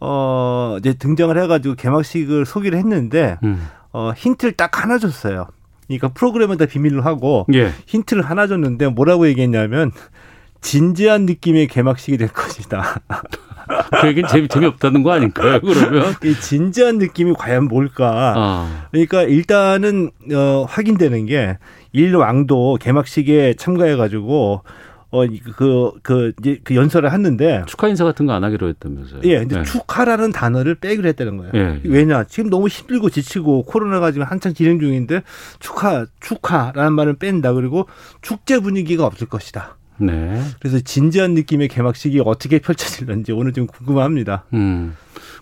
어 0.00 0.76
이제 0.80 0.94
등장을 0.94 1.36
해가지고 1.42 1.74
개막식을 1.76 2.46
소개를 2.46 2.78
했는데 2.78 3.38
음. 3.44 3.68
어 3.92 4.12
힌트를 4.16 4.52
딱 4.52 4.82
하나 4.82 4.98
줬어요. 4.98 5.46
그러니까 5.86 6.08
프로그램은 6.08 6.56
다 6.56 6.66
비밀로 6.66 7.02
하고 7.02 7.46
예. 7.52 7.72
힌트를 7.86 8.22
하나 8.22 8.46
줬는데 8.46 8.88
뭐라고 8.88 9.26
얘기했냐면 9.28 9.90
진지한 10.60 11.26
느낌의 11.26 11.68
개막식이 11.68 12.16
될 12.16 12.28
것이다. 12.28 13.00
그 14.00 14.08
얘기는 14.08 14.28
재미, 14.28 14.48
재미없다는 14.48 15.02
거 15.02 15.12
아닐까요, 15.12 15.60
그러면? 15.60 16.14
이 16.24 16.34
진지한 16.34 16.98
느낌이 16.98 17.34
과연 17.34 17.64
뭘까? 17.64 18.34
아, 18.36 18.86
그러니까 18.90 19.22
일단은 19.22 20.10
어, 20.32 20.66
확인되는 20.68 21.26
게 21.26 21.58
일왕도 21.92 22.78
개막식에 22.80 23.54
참가해가지고 23.54 24.62
어그그 25.12 25.92
그 26.02 26.32
이제 26.38 26.60
그 26.62 26.76
연설을 26.76 27.12
했는데 27.12 27.64
축하 27.66 27.88
인사 27.88 28.04
같은 28.04 28.26
거 28.26 28.32
안 28.32 28.44
하기로 28.44 28.68
했다면서요. 28.68 29.22
예, 29.24 29.40
근데 29.40 29.56
네. 29.56 29.62
축하라는 29.64 30.30
단어를 30.30 30.76
빼기로 30.76 31.08
했다는 31.08 31.36
거예요. 31.36 31.50
예, 31.54 31.80
예. 31.84 31.88
왜냐? 31.88 32.24
지금 32.24 32.48
너무 32.48 32.68
힘들고 32.68 33.10
지치고 33.10 33.64
코로나가 33.64 34.12
지금 34.12 34.24
한창 34.26 34.54
진행 34.54 34.78
중인데 34.78 35.22
축하, 35.58 36.06
축하라는 36.20 36.92
말을 36.92 37.16
뺀다. 37.16 37.54
그리고 37.54 37.88
축제 38.22 38.60
분위기가 38.60 39.04
없을 39.04 39.26
것이다. 39.26 39.76
네. 39.98 40.40
그래서 40.60 40.78
진지한 40.78 41.34
느낌의 41.34 41.66
개막식이 41.68 42.22
어떻게 42.24 42.60
펼쳐질는지 42.60 43.32
오늘 43.32 43.52
좀 43.52 43.66
궁금합니다. 43.66 44.44
음. 44.54 44.96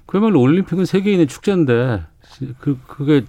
그야말로 0.07 0.41
올림픽은 0.41 0.87
세계인의 0.87 1.27
축제인데, 1.27 2.03
그, 2.59 2.79
그게, 2.87 3.23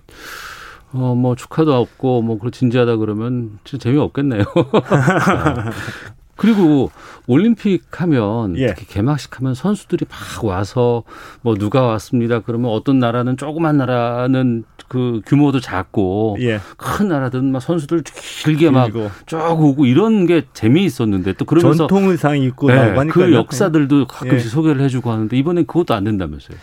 어, 0.93 1.15
뭐, 1.15 1.35
축하도 1.35 1.73
없고, 1.75 2.21
뭐, 2.21 2.37
그렇 2.39 2.51
진지하다 2.51 2.97
그러면 2.97 3.59
진짜 3.63 3.83
재미없겠네요. 3.83 4.43
그리고 6.35 6.89
올림픽 7.27 8.01
하면, 8.01 8.57
예. 8.57 8.67
특히 8.67 8.87
개막식 8.87 9.39
하면 9.39 9.53
선수들이 9.53 10.05
막 10.09 10.45
와서, 10.45 11.03
뭐, 11.41 11.55
누가 11.55 11.81
왔습니다. 11.81 12.39
그러면 12.39 12.71
어떤 12.71 12.97
나라는 12.97 13.35
조그만 13.35 13.77
나라는 13.77 14.63
그 14.87 15.21
규모도 15.25 15.59
작고, 15.59 16.37
예. 16.39 16.59
큰 16.77 17.09
나라들은 17.09 17.51
막 17.51 17.61
선수들 17.61 18.03
길게 18.43 18.71
막 18.71 18.91
쭉 19.27 19.37
오고 19.37 19.85
이런 19.85 20.25
게 20.25 20.43
재미있었는데 20.53 21.33
또 21.33 21.45
그러면서 21.45 21.87
전통 21.87 22.09
의상 22.09 22.39
입고 22.39 22.69
네, 22.69 22.95
그 23.11 23.33
역사들도 23.33 24.07
가끔씩 24.07 24.45
예. 24.45 24.49
소개를 24.49 24.81
해주고 24.81 25.11
하는데 25.11 25.37
이번엔 25.37 25.67
그것도 25.67 25.93
안 25.93 26.05
된다면서요. 26.05 26.57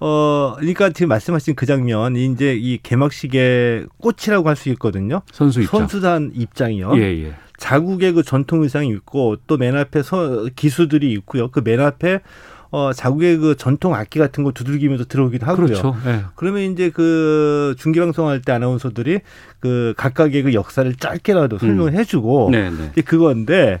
어, 0.00 0.54
그러니까 0.58 0.90
지금 0.90 1.08
말씀하신 1.08 1.54
그 1.54 1.66
장면, 1.66 2.16
이제 2.16 2.54
이 2.54 2.78
개막식의 2.82 3.86
꽃이라고 3.98 4.48
할 4.48 4.56
수 4.56 4.68
있거든요. 4.70 5.22
선수 5.32 5.60
입장. 5.62 5.80
선수단 5.80 6.32
입장이요. 6.34 6.92
예, 6.96 7.02
예. 7.24 7.34
자국의 7.58 8.12
그 8.12 8.22
전통 8.22 8.62
의상이 8.62 8.88
있고 8.90 9.36
또 9.46 9.56
맨 9.58 9.76
앞에 9.76 10.02
서, 10.02 10.48
기수들이 10.56 11.12
있고요. 11.12 11.50
그 11.50 11.60
맨 11.60 11.80
앞에 11.80 12.20
어, 12.72 12.92
자국의 12.92 13.36
그 13.38 13.56
전통 13.56 13.94
악기 13.94 14.18
같은 14.18 14.44
거 14.44 14.52
두들기면서 14.52 15.04
들어오기도 15.06 15.44
하고요. 15.44 15.66
그렇죠. 15.66 15.96
예. 16.06 16.20
그러면 16.36 16.62
이제 16.72 16.88
그 16.90 17.74
중계방송할 17.78 18.42
때 18.42 18.52
아나운서들이 18.52 19.20
그 19.58 19.92
각각의 19.96 20.42
그 20.44 20.54
역사를 20.54 20.90
짧게라도 20.94 21.58
설명을 21.58 21.92
해주고 21.94 22.48
네, 22.52 22.70
네. 22.70 22.88
이제 22.92 23.02
그건데 23.02 23.80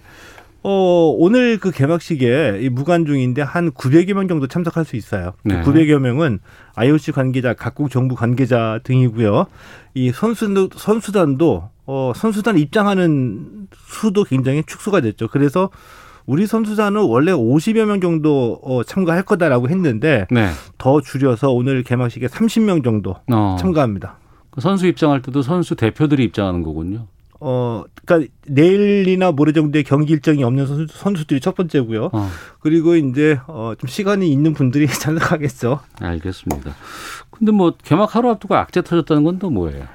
어 0.62 1.14
오늘 1.16 1.58
그 1.58 1.70
개막식에 1.70 2.60
이 2.62 2.68
무관 2.68 3.06
중인데 3.06 3.40
한 3.42 3.70
900여 3.70 4.12
명 4.14 4.28
정도 4.28 4.46
참석할 4.46 4.84
수 4.84 4.96
있어요. 4.96 5.32
그 5.42 5.48
네. 5.48 5.62
900여 5.62 5.98
명은 5.98 6.40
IOC 6.74 7.12
관계자, 7.12 7.54
각국 7.54 7.90
정부 7.90 8.14
관계자 8.14 8.78
등이고요. 8.84 9.46
이 9.94 10.12
선수도 10.12 10.68
선수단도 10.76 11.70
어 11.86 12.12
선수단 12.14 12.58
입장하는 12.58 13.68
수도 13.86 14.24
굉장히 14.24 14.62
축소가 14.64 15.00
됐죠. 15.00 15.28
그래서 15.28 15.70
우리 16.26 16.46
선수단은 16.46 17.00
원래 17.00 17.32
50여 17.32 17.86
명 17.86 18.00
정도 18.00 18.60
어, 18.62 18.84
참가할 18.84 19.24
거다라고 19.24 19.68
했는데 19.68 20.26
네. 20.30 20.50
더 20.78 21.00
줄여서 21.00 21.50
오늘 21.50 21.82
개막식에 21.82 22.26
30명 22.28 22.84
정도 22.84 23.16
어. 23.32 23.56
참가합니다. 23.58 24.18
그 24.50 24.60
선수 24.60 24.86
입장할 24.86 25.22
때도 25.22 25.42
선수 25.42 25.74
대표들이 25.74 26.22
입장하는 26.24 26.62
거군요. 26.62 27.06
어, 27.40 27.84
그러니까 28.04 28.30
내일이나 28.46 29.32
모레 29.32 29.52
정도의 29.52 29.84
경기 29.84 30.12
일정이 30.12 30.44
없는 30.44 30.66
선수, 30.66 30.98
선수들이 30.98 31.40
첫 31.40 31.54
번째고요. 31.54 32.10
어, 32.12 32.28
그리고 32.60 32.96
이제 32.96 33.38
어, 33.46 33.72
좀 33.78 33.88
시간이 33.88 34.30
있는 34.30 34.52
분들이 34.52 34.86
참석하겠죠. 34.88 35.80
알겠습니다. 36.00 36.74
근데 37.30 37.52
뭐 37.52 37.74
개막 37.82 38.14
하루 38.14 38.28
앞두고 38.30 38.54
악재 38.54 38.82
터졌다는 38.82 39.24
건 39.24 39.38
또 39.38 39.48
뭐예요? 39.50 39.86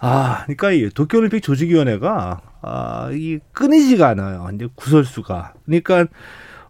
아, 0.00 0.42
그러니까 0.44 0.70
이 0.72 0.90
도쿄올림픽 0.90 1.42
조직위원회가 1.42 2.40
아, 2.60 3.10
이 3.12 3.38
끊이지가 3.52 4.08
않아요. 4.08 4.48
이제 4.54 4.68
구설수가. 4.74 5.54
그러니까 5.64 6.06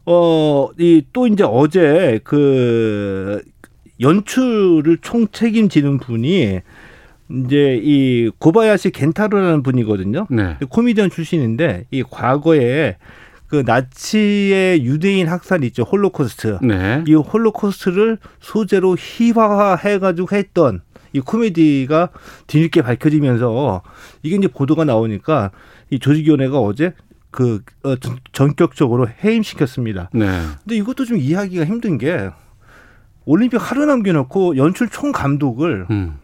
어, 0.06 0.68
이 0.78 1.02
또 1.12 1.26
이제 1.26 1.44
어제 1.44 2.20
그 2.24 3.42
연출을 4.00 4.98
총 5.02 5.26
책임지는 5.32 5.98
분이 5.98 6.60
이제 7.30 7.78
이 7.82 8.30
고바야시 8.38 8.90
겐타로라는 8.90 9.62
분이거든요. 9.62 10.26
네. 10.30 10.56
코미디언 10.68 11.10
출신인데 11.10 11.86
이 11.90 12.02
과거에 12.02 12.96
그 13.48 13.62
나치의 13.66 14.84
유대인 14.84 15.26
학살 15.28 15.64
있죠 15.64 15.82
홀로코스트 15.82 16.58
네. 16.62 17.02
이 17.06 17.14
홀로코스트를 17.14 18.18
소재로 18.40 18.96
희화화해가지고 18.98 20.28
했던 20.36 20.80
이 21.14 21.20
코미디가 21.20 22.10
뒤늦게 22.46 22.82
밝혀지면서 22.82 23.82
이게 24.22 24.36
이제 24.36 24.48
보도가 24.48 24.84
나오니까 24.84 25.50
이 25.90 25.98
조직위원회가 25.98 26.58
어제 26.60 26.92
그 27.30 27.62
어, 27.82 27.96
전- 27.96 28.18
전격적으로 28.32 29.06
해임시켰습니다. 29.24 30.10
네. 30.12 30.26
근데 30.64 30.76
이것도 30.76 31.04
좀 31.06 31.16
이해하기가 31.18 31.64
힘든 31.64 31.96
게 31.98 32.28
올림픽 33.24 33.58
하루 33.58 33.84
남겨놓고 33.86 34.56
연출 34.56 34.88
총 34.88 35.12
감독을 35.12 35.86
음. 35.90 36.16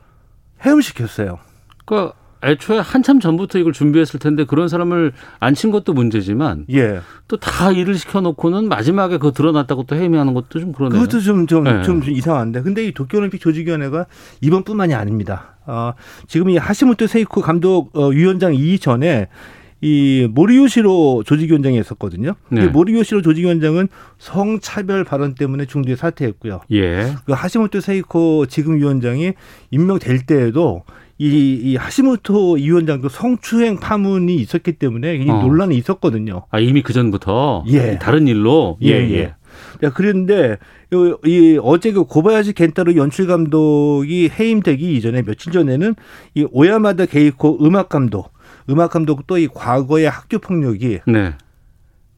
해임시켰어요. 0.64 1.38
그러니까 1.84 2.14
애초에 2.42 2.78
한참 2.78 3.20
전부터 3.20 3.58
이걸 3.58 3.72
준비했을 3.72 4.20
텐데 4.20 4.44
그런 4.44 4.68
사람을 4.68 5.12
안 5.40 5.54
친 5.54 5.70
것도 5.70 5.94
문제지만 5.94 6.66
예. 6.72 7.00
또 7.26 7.38
다 7.38 7.70
일을 7.70 7.94
시켜놓고는 7.94 8.68
마지막에 8.68 9.16
그거 9.16 9.32
드러났다고 9.32 9.84
또 9.84 9.96
해임하는 9.96 10.34
것도 10.34 10.60
좀 10.60 10.72
그러네요. 10.72 11.00
그것도 11.00 11.20
좀, 11.22 11.46
좀, 11.46 11.64
네. 11.64 11.82
좀, 11.82 12.02
좀 12.02 12.12
이상한데. 12.12 12.60
근데 12.62 12.84
이 12.84 12.92
도쿄올림픽 12.92 13.40
조직위원회가 13.40 14.04
이번뿐만이 14.42 14.92
아닙니다. 14.92 15.56
어, 15.66 15.94
지금 16.28 16.50
이 16.50 16.58
하시모토 16.58 17.06
세이코 17.06 17.40
감독 17.40 17.96
어, 17.96 18.08
위원장 18.08 18.54
이전에 18.54 19.28
이 19.84 20.26
모리요시로 20.32 21.24
조직위원장이 21.26 21.78
있었거든요. 21.78 22.32
네. 22.48 22.64
이 22.64 22.68
모리요시로 22.68 23.20
조직위원장은 23.20 23.88
성차별 24.16 25.04
발언 25.04 25.34
때문에 25.34 25.66
중도에 25.66 25.94
사퇴했고요. 25.94 26.62
예. 26.72 27.12
그 27.26 27.32
하시모토 27.32 27.80
세이코 27.80 28.46
지금 28.46 28.76
위원장이 28.76 29.34
임명될 29.70 30.24
때에도 30.24 30.84
이, 31.18 31.60
이 31.62 31.76
하시모토 31.76 32.56
이 32.56 32.64
위원장도 32.64 33.10
성추행 33.10 33.78
파문이 33.78 34.34
있었기 34.36 34.72
때문에 34.72 35.16
이 35.16 35.28
어. 35.28 35.42
논란이 35.42 35.76
있었거든요. 35.76 36.46
아 36.50 36.58
이미 36.58 36.82
그 36.82 36.94
전부터 36.94 37.64
예. 37.68 37.98
다른 38.00 38.26
일로 38.26 38.78
예, 38.82 38.88
예. 38.88 39.34
야, 39.84 39.90
그런데 39.94 40.56
요- 40.94 41.18
이 41.24 41.58
어제 41.62 41.92
그 41.92 42.04
고바야시 42.04 42.54
겐타로 42.54 42.96
연출 42.96 43.26
감독이 43.26 44.28
해임되기 44.30 44.96
이전에 44.96 45.22
며칠 45.22 45.52
전에는 45.52 45.94
이 46.34 46.46
오야마다 46.50 47.06
게이코 47.06 47.58
음악 47.64 47.88
감독, 47.88 48.32
음악 48.70 48.90
감독도 48.90 49.38
이 49.38 49.48
과거의 49.48 50.08
학교 50.08 50.38
폭력이 50.38 51.00
네. 51.06 51.34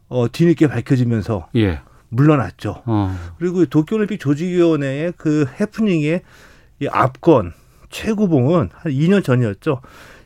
어 0.08 0.26
뒤늦게 0.30 0.68
밝혀지면서 0.68 1.48
예. 1.56 1.80
물러났죠. 2.08 2.82
어. 2.86 3.16
그리고 3.38 3.62
이 3.62 3.66
도쿄올림픽 3.66 4.20
조직위원회의 4.20 5.12
그 5.16 5.46
해프닝의 5.60 6.22
이 6.80 6.88
압권 6.88 7.52
최고봉은 7.90 8.70
한 8.72 8.92
2년 8.92 9.24
전이었죠. 9.24 9.80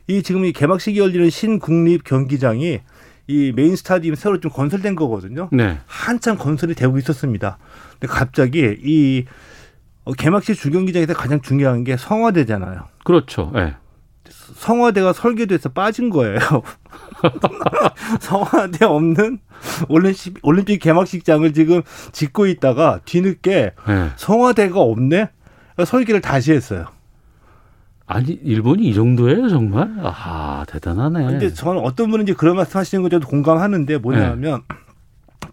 이 0.07 0.23
지금 0.23 0.45
이 0.45 0.51
개막식이 0.51 0.99
열리는 0.99 1.29
신국립 1.29 2.03
경기장이 2.03 2.81
이 3.27 3.53
메인 3.55 3.75
스타디움 3.75 4.15
새로 4.15 4.39
좀 4.39 4.51
건설된 4.51 4.95
거거든요. 4.95 5.49
네. 5.51 5.79
한참 5.85 6.37
건설이 6.37 6.75
되고 6.75 6.97
있었습니다. 6.97 7.57
근데 7.93 8.07
갑자기 8.07 8.77
이 8.83 9.25
어, 10.03 10.13
개막식 10.13 10.55
주경기장에서 10.55 11.13
가장 11.13 11.41
중요한 11.41 11.83
게 11.83 11.95
성화대잖아요. 11.95 12.87
그렇죠. 13.03 13.51
예. 13.55 13.75
성화대가 14.61 15.11
설계돼서 15.11 15.69
빠진 15.69 16.11
거예요. 16.11 16.37
성화대 18.21 18.85
없는 18.85 19.39
올림픽, 19.89 20.37
올림픽 20.43 20.77
개막식장을 20.77 21.51
지금 21.53 21.81
짓고 22.11 22.45
있다가 22.45 22.99
뒤늦게 23.05 23.73
예. 23.89 24.09
성화대가 24.17 24.79
없네? 24.79 25.29
설계를 25.83 26.21
다시 26.21 26.51
했어요. 26.51 26.85
아니 28.05 28.33
일본이 28.43 28.83
이 28.83 28.93
정도예요 28.93 29.49
정말? 29.49 29.95
아 30.03 30.63
대단하네. 30.67 31.25
근데 31.25 31.51
저는 31.51 31.81
어떤 31.81 32.11
분인지 32.11 32.33
그런 32.33 32.55
말씀 32.55 32.79
하시는 32.79 33.01
거 33.01 33.09
저도 33.09 33.27
공감하는데 33.27 33.97
뭐냐면 33.97 34.61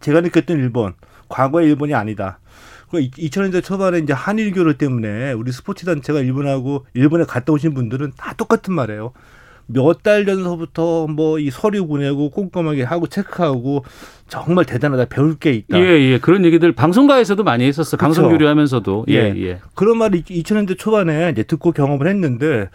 제가 0.00 0.20
느꼈던 0.20 0.58
일본, 0.58 0.92
과거의 1.28 1.66
일본이 1.68 1.94
아니다. 1.94 2.40
그 2.90 2.98
2000년대 2.98 3.62
초반에 3.62 3.98
이제 3.98 4.12
한일 4.12 4.52
교류 4.52 4.74
때문에 4.78 5.32
우리 5.32 5.52
스포츠 5.52 5.84
단체가 5.84 6.20
일본하고 6.20 6.86
일본에 6.94 7.24
갔다 7.24 7.52
오신 7.52 7.74
분들은 7.74 8.12
다 8.16 8.34
똑같은 8.36 8.72
말이에요. 8.74 9.12
몇 9.70 10.02
달 10.02 10.24
전서부터 10.24 11.06
뭐 11.08 11.38
이 11.38 11.50
서류 11.50 11.86
보내고 11.86 12.30
꼼꼼하게 12.30 12.84
하고 12.84 13.06
체크하고 13.06 13.84
정말 14.26 14.64
대단하다 14.64 15.04
배울 15.06 15.36
게 15.38 15.52
있다. 15.52 15.78
예예 15.78 16.20
그런 16.20 16.44
얘기들 16.46 16.72
방송가에서도 16.72 17.44
많이 17.44 17.64
했었어. 17.66 17.96
요 17.96 17.98
방송. 17.98 18.30
교류하면서도 18.30 19.04
예. 19.10 19.14
예 19.14 19.34
예. 19.36 19.60
그런 19.74 19.98
말을 19.98 20.22
2000년대 20.22 20.78
초반에 20.78 21.30
이제 21.30 21.42
듣고 21.42 21.72
경험을 21.72 22.06
했는데 22.08 22.70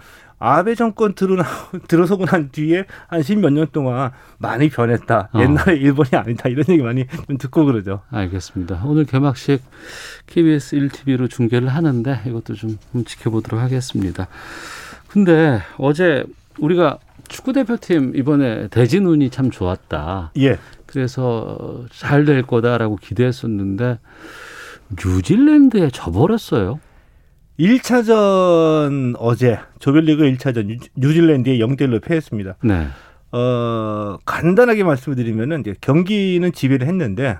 아베 0.46 0.76
정권 0.76 1.14
들어 1.16 1.42
들어서고 1.88 2.26
난 2.26 2.50
뒤에 2.52 2.84
한 3.08 3.22
십 3.22 3.40
몇 3.40 3.50
년 3.54 3.68
동안 3.72 4.12
많이 4.40 4.70
변했다. 4.70 5.30
어. 5.32 5.40
옛날에 5.40 5.78
일본이 5.78 6.10
아니다. 6.14 6.50
이런 6.50 6.66
얘기 6.68 6.82
많이 6.84 7.06
좀 7.28 7.38
듣고 7.38 7.64
그러죠. 7.64 8.02
알겠습니다. 8.12 8.82
오늘 8.86 9.06
개막식 9.06 9.62
KBS 10.28 10.76
1TV로 10.76 11.30
중계를 11.30 11.70
하는데 11.70 12.20
이것도 12.28 12.56
좀 12.56 12.78
지켜보도록 13.06 13.62
하겠습니다. 13.62 14.28
근데 15.08 15.62
어제 15.78 16.26
우리가 16.60 16.98
축구 17.30 17.54
대표팀 17.54 18.14
이번에 18.18 18.68
대진 18.68 19.06
운이 19.06 19.30
참 19.30 19.50
좋았다. 19.50 20.32
예. 20.40 20.58
그래서 20.88 21.86
잘 21.92 22.26
될 22.26 22.42
거다라고 22.44 22.98
기대했었는데 22.98 23.98
뉴질랜드에 25.04 25.90
져버렸어요. 25.92 26.80
1차전 27.60 29.16
어제 29.20 29.60
조별리그 29.80 30.24
1차전 30.24 30.80
뉴질랜드에 30.96 31.58
0대 31.60 31.82
1로 31.82 32.02
패했습니다. 32.02 32.56
네. 32.64 32.88
어, 33.32 34.18
간단하게 34.26 34.84
말씀을 34.84 35.16
드리면은 35.16 35.62
이제 35.62 35.76
경기는 35.82 36.52
지배를 36.52 36.88
했는데 36.88 37.38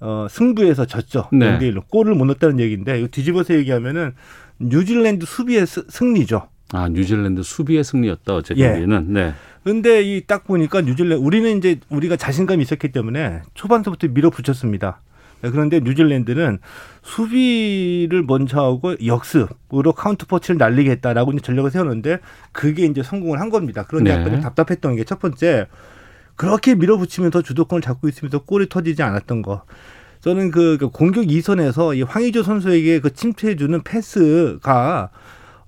어, 0.00 0.26
승부에서 0.30 0.86
졌죠. 0.86 1.28
네. 1.32 1.58
0대 1.58 1.72
1로 1.72 1.82
골을 1.90 2.14
못 2.14 2.24
넣었다는 2.26 2.60
얘기인데 2.60 2.98
이거 2.98 3.08
뒤집어서 3.08 3.54
얘기하면은 3.54 4.12
뉴질랜드 4.58 5.26
수비의 5.26 5.66
스- 5.66 5.84
승리죠. 5.88 6.48
아 6.74 6.88
뉴질랜드 6.88 7.42
수비의 7.42 7.84
승리였다 7.84 8.34
어제 8.34 8.54
예. 8.56 8.68
경기는. 8.68 9.12
네. 9.12 9.34
근데 9.64 10.02
이 10.02 10.22
딱 10.26 10.44
보니까 10.44 10.80
뉴질랜드 10.80 11.22
우리는 11.22 11.58
이제 11.58 11.78
우리가 11.90 12.16
자신감이 12.16 12.62
있었기 12.62 12.90
때문에 12.92 13.42
초반서부터 13.54 14.08
밀어붙였습니다. 14.08 15.00
네, 15.42 15.50
그런데 15.50 15.80
뉴질랜드는 15.80 16.58
수비를 17.02 18.22
먼저 18.22 18.60
하고 18.62 18.94
역습으로 19.04 19.92
카운터펀치를 19.94 20.58
날리겠다라고 20.58 21.32
이제 21.32 21.40
전략을 21.42 21.70
세웠는데 21.70 22.18
그게 22.52 22.84
이제 22.84 23.02
성공을 23.02 23.40
한 23.40 23.50
겁니다. 23.50 23.84
그런데 23.88 24.16
네. 24.16 24.24
좀 24.24 24.40
답답했던 24.40 24.96
게 24.96 25.04
첫 25.04 25.18
번째 25.18 25.66
그렇게 26.36 26.74
밀어붙이면서 26.74 27.42
주도권을 27.42 27.82
잡고 27.82 28.08
있으면서 28.08 28.38
골이 28.40 28.68
터지지 28.68 29.02
않았던 29.02 29.42
거. 29.42 29.64
저는 30.20 30.50
그, 30.52 30.78
그 30.78 30.88
공격 30.88 31.30
이선에서 31.30 31.94
이 31.94 32.02
황의조 32.02 32.42
선수에게 32.44 33.00
그 33.00 33.12
침투해주는 33.12 33.82
패스가 33.82 35.10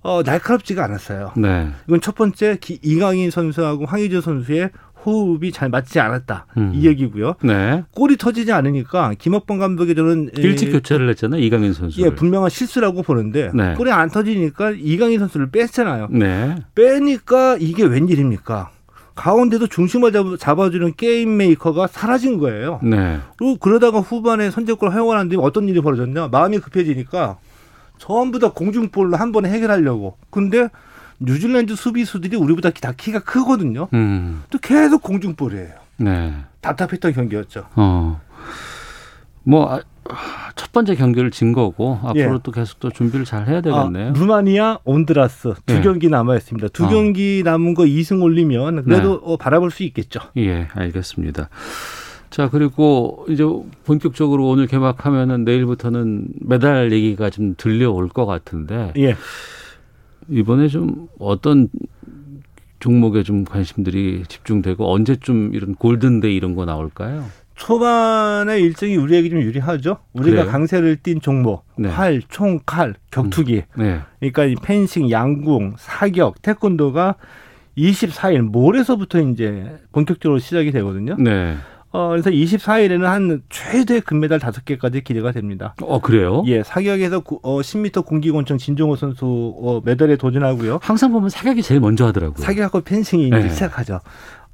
어, 0.03 0.23
날카롭지가 0.23 0.85
않았어요. 0.85 1.33
네. 1.37 1.69
이건 1.89 2.01
첫 2.01 2.15
번째 2.15 2.59
기- 2.61 2.79
이강인 2.83 3.31
선수하고 3.31 3.87
황의조 3.87 4.21
선수의 4.21 4.71
호흡이 5.05 5.53
잘 5.53 5.69
맞지 5.69 6.01
않았다 6.01 6.47
음. 6.57 6.73
이 6.75 6.87
얘기고요. 6.87 7.35
네. 7.43 7.85
골이 7.93 8.17
터지지 8.17 8.53
않으니까 8.53 9.13
김학범 9.19 9.59
감독이 9.59 9.95
저는 9.95 10.31
일찍 10.37 10.73
교체를 10.73 11.09
했잖아요 11.11 11.41
이강인 11.43 11.73
선수를. 11.73 12.07
예 12.11 12.15
분명한 12.15 12.51
실수라고 12.51 13.03
보는데 13.03 13.51
네. 13.55 13.75
골이 13.75 13.91
안 13.91 14.09
터지니까 14.11 14.73
이강인 14.77 15.19
선수를 15.19 15.51
뺐잖아요. 15.51 16.09
네. 16.11 16.57
빼니까 16.75 17.57
이게 17.61 17.85
웬일입니까? 17.85 18.71
가운데도 19.15 19.69
중심을 19.69 20.11
잡- 20.13 20.39
잡아 20.41 20.71
주는 20.71 20.93
게임 20.97 21.37
메이커가 21.37 21.87
사라진 21.87 22.39
거예요. 22.39 22.81
네. 22.83 23.19
그리고 23.37 23.57
그러다가 23.59 24.01
후반에 24.01 24.51
선제골 24.51 24.91
허용하는데 24.91 25.37
어떤 25.39 25.69
일이 25.69 25.81
벌어졌냐? 25.81 26.29
마음이 26.29 26.59
급해지니까 26.59 27.39
전부 27.99 28.41
다 28.41 28.51
공중볼로 28.53 29.17
한 29.17 29.31
번에 29.31 29.51
해결하려고. 29.51 30.17
근데 30.31 30.69
뉴질랜드 31.19 31.77
수비수들이 31.77 32.37
우리보다 32.37 32.71
다 32.71 32.93
키가 32.97 33.21
크거든요. 33.21 33.89
음. 33.93 34.43
또 34.51 34.59
계속 34.59 35.03
공중볼이에요. 35.03 35.75
네. 35.99 36.35
답답했던 36.61 37.13
경기였죠. 37.13 37.67
어. 37.77 38.21
뭐, 39.45 39.75
아, 39.75 39.81
첫 40.57 40.73
번째 40.73 40.95
경기를 40.95 41.31
진 41.31 41.53
거고, 41.53 41.99
앞으로 42.03 42.35
예. 42.35 42.39
또 42.43 42.51
계속 42.51 42.81
또 42.81 42.91
준비를 42.91 43.25
잘 43.25 43.47
해야 43.47 43.61
되겠네요. 43.61 44.09
아, 44.11 44.13
루마니아, 44.13 44.79
온드라스 44.85 45.55
두 45.67 45.77
예. 45.77 45.81
경기 45.83 46.09
남아 46.09 46.37
있습니다. 46.37 46.69
두 46.69 46.87
어. 46.87 46.89
경기 46.89 47.43
남은 47.45 47.75
거 47.75 47.85
2승 47.85 48.23
올리면 48.23 48.85
그래도 48.85 49.15
어, 49.23 49.37
바라볼 49.37 49.71
수 49.71 49.83
있겠죠. 49.85 50.21
예, 50.37 50.69
알겠습니다. 50.73 51.49
자, 52.31 52.49
그리고 52.51 53.25
이제 53.29 53.45
본격적으로 53.85 54.49
오늘 54.49 54.67
개막하면은 54.67 55.45
내일부터는 55.45 56.29
메달 56.41 56.91
얘기가 56.93 57.31
좀 57.31 57.55
들려올 57.57 58.09
것 58.09 58.27
같은데, 58.27 58.93
예. 58.97 59.17
이번에 60.29 60.69
좀 60.69 61.09
어떤 61.19 61.69
종목에 62.81 63.23
좀 63.23 63.45
관심들이 63.45 64.25
집중되고 64.29 64.93
언제쯤 64.93 65.55
이런 65.55 65.75
골든데이 65.75 66.35
이런 66.35 66.55
거 66.55 66.65
나올까요? 66.65 67.25
초반에 67.55 68.59
일정이 68.61 68.97
우리에게 68.97 69.29
좀 69.29 69.41
유리하죠. 69.41 69.99
우리가 70.13 70.37
그래요? 70.39 70.51
강세를 70.51 70.97
띈 71.03 71.21
종목, 71.21 71.65
네. 71.79 71.89
활, 71.89 72.21
총, 72.29 72.59
칼, 72.67 72.95
격투기. 73.11 73.63
네. 73.77 74.01
그러니까 74.19 74.45
이 74.45 74.57
펜싱, 74.61 75.11
양궁, 75.11 75.75
사격, 75.79 76.43
태권도가 76.43 77.15
24일 77.79 78.43
모레서부터 78.43 79.21
이제 79.21 79.79
본격적으로 79.93 80.39
시작이 80.39 80.73
되거든요. 80.73 81.17
네. 81.19 81.57
어, 81.97 82.09
그래서 82.09 82.29
24일에는 82.29 83.03
한 83.03 83.43
최대 83.51 84.01
금메달 84.01 84.41
5개까지 84.41 85.05
기대가 85.05 85.31
됩니다. 85.31 85.77
어, 85.81 86.01
그래요? 86.01 86.43
예, 86.47 86.65
사격에서 86.65 87.21
구- 87.21 87.39
어, 87.45 87.61
10m 87.61 88.05
공기권총 88.05 88.59
진종호 88.59 88.97
선수 88.97 89.55
어, 89.63 89.81
메달에 89.85 90.17
도전하고요. 90.17 90.81
항상 90.83 91.13
보면 91.13 91.29
사격이 91.29 91.63
제일 91.63 91.79
먼저 91.81 92.05
하더라고요. 92.07 92.45
사격하고 92.45 92.81
펜싱이 92.81 93.31
네. 93.31 93.39
이제 93.39 93.49
시작하죠. 93.51 94.01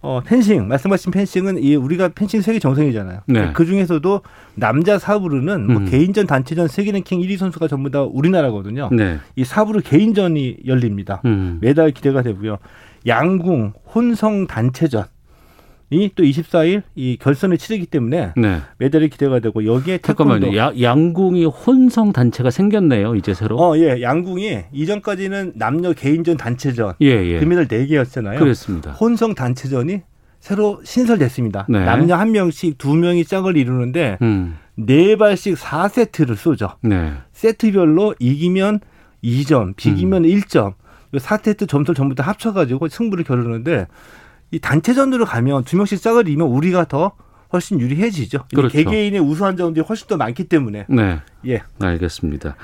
어, 0.03 0.21
펜싱 0.23 0.69
말씀하신 0.69 1.13
펜싱은 1.13 1.63
이 1.63 1.77
우리가 1.77 2.11
펜싱 2.15 2.43
세계 2.43 2.59
정상이잖아요. 2.59 3.21
네. 3.27 3.53
그 3.55 3.65
중에서도 3.65 4.21
남자 4.55 4.99
사부르는 4.99 5.67
뭐 5.67 5.77
음. 5.79 5.85
개인전, 5.87 6.27
단체전 6.27 6.69
세계 6.69 6.93
랭킹 6.93 7.21
1위 7.21 7.39
선수가 7.39 7.69
전부 7.69 7.91
다 7.91 8.03
우리나라거든요. 8.03 8.91
네. 8.93 9.17
이 9.37 9.45
사부르 9.45 9.81
개인전이 9.81 10.59
열립니다. 10.67 11.23
음. 11.25 11.57
메달 11.63 11.91
기대가 11.93 12.21
되고요. 12.21 12.59
양궁 13.07 13.73
혼성 13.95 14.47
단체전 14.47 15.05
이또 15.91 16.23
24일 16.23 16.83
이 16.95 17.17
결선을 17.21 17.59
치르기 17.59 17.87
때문에 17.87 18.33
네. 18.37 18.61
메달이 18.79 19.09
기대가 19.09 19.41
되고 19.41 19.65
여기에 19.65 19.99
태권도 19.99 20.33
잠깐만요. 20.35 20.57
야, 20.57 20.73
양궁이 20.81 21.45
혼성 21.45 22.13
단체가 22.13 22.51
생겼네요. 22.51 23.17
이제 23.17 23.35
새로. 23.35 23.57
어, 23.59 23.77
예. 23.77 24.01
양궁이 24.01 24.61
이전까지는 24.73 25.55
남녀 25.57 25.93
개인전 25.93 26.37
단체전 26.37 26.95
예, 27.03 27.07
예. 27.07 27.41
금메달 27.41 27.67
4개였잖아요. 27.67 28.39
그랬습니다. 28.39 28.93
혼성 28.93 29.35
단체전이 29.35 30.03
새로 30.39 30.81
신설됐습니다. 30.85 31.67
네. 31.69 31.85
남녀 31.85 32.15
한 32.17 32.33
명씩 32.33 32.79
두 32.79 32.95
명이 32.95 33.25
짝을 33.25 33.57
이루는데 33.57 34.19
음. 34.23 34.57
네 34.77 35.17
발씩 35.17 35.57
4세트를 35.57 36.37
쏘죠. 36.37 36.77
네. 36.83 37.13
세트별로 37.33 38.15
이기면 38.19 38.81
2점, 39.25 39.77
비기면 39.77 40.25
음. 40.25 40.31
1점. 40.31 40.75
이 41.13 41.19
4세트 41.19 41.69
점수를 41.69 41.97
전부 41.97 42.15
다 42.15 42.23
합쳐가지고 42.23 42.89
승부를 42.89 43.25
겨루는데 43.25 43.87
이 44.51 44.59
단체전으로 44.59 45.25
가면 45.25 45.65
두 45.65 45.77
명씩 45.77 46.01
짝을 46.03 46.29
이면 46.29 46.49
우리가 46.49 46.87
더 46.87 47.13
훨씬 47.53 47.81
유리해지죠. 47.81 48.45
이 48.53 48.55
그렇죠. 48.55 48.73
개개인의 48.73 49.21
우수한 49.21 49.57
점들이 49.57 49.85
훨씬 49.85 50.07
더 50.07 50.17
많기 50.17 50.45
때문에. 50.45 50.87
네. 50.89 51.21
예. 51.47 51.63
알겠습니다. 51.81 52.57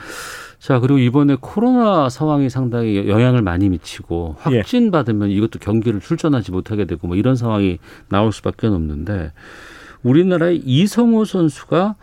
자, 0.58 0.80
그리고 0.80 0.98
이번에 0.98 1.36
코로나 1.40 2.08
상황이 2.08 2.48
상당히 2.50 3.08
영향을 3.08 3.42
많이 3.42 3.68
미치고 3.68 4.36
예. 4.50 4.58
확진 4.58 4.90
받으면 4.90 5.30
이것도 5.30 5.58
경기를 5.58 6.00
출전하지 6.00 6.52
못하게 6.52 6.86
되고 6.86 7.06
뭐 7.06 7.16
이런 7.16 7.36
상황이 7.36 7.78
나올 8.08 8.32
수밖에 8.32 8.66
없는데 8.66 9.32
우리나라의 10.02 10.58
이성호 10.64 11.24
선수가 11.24 11.96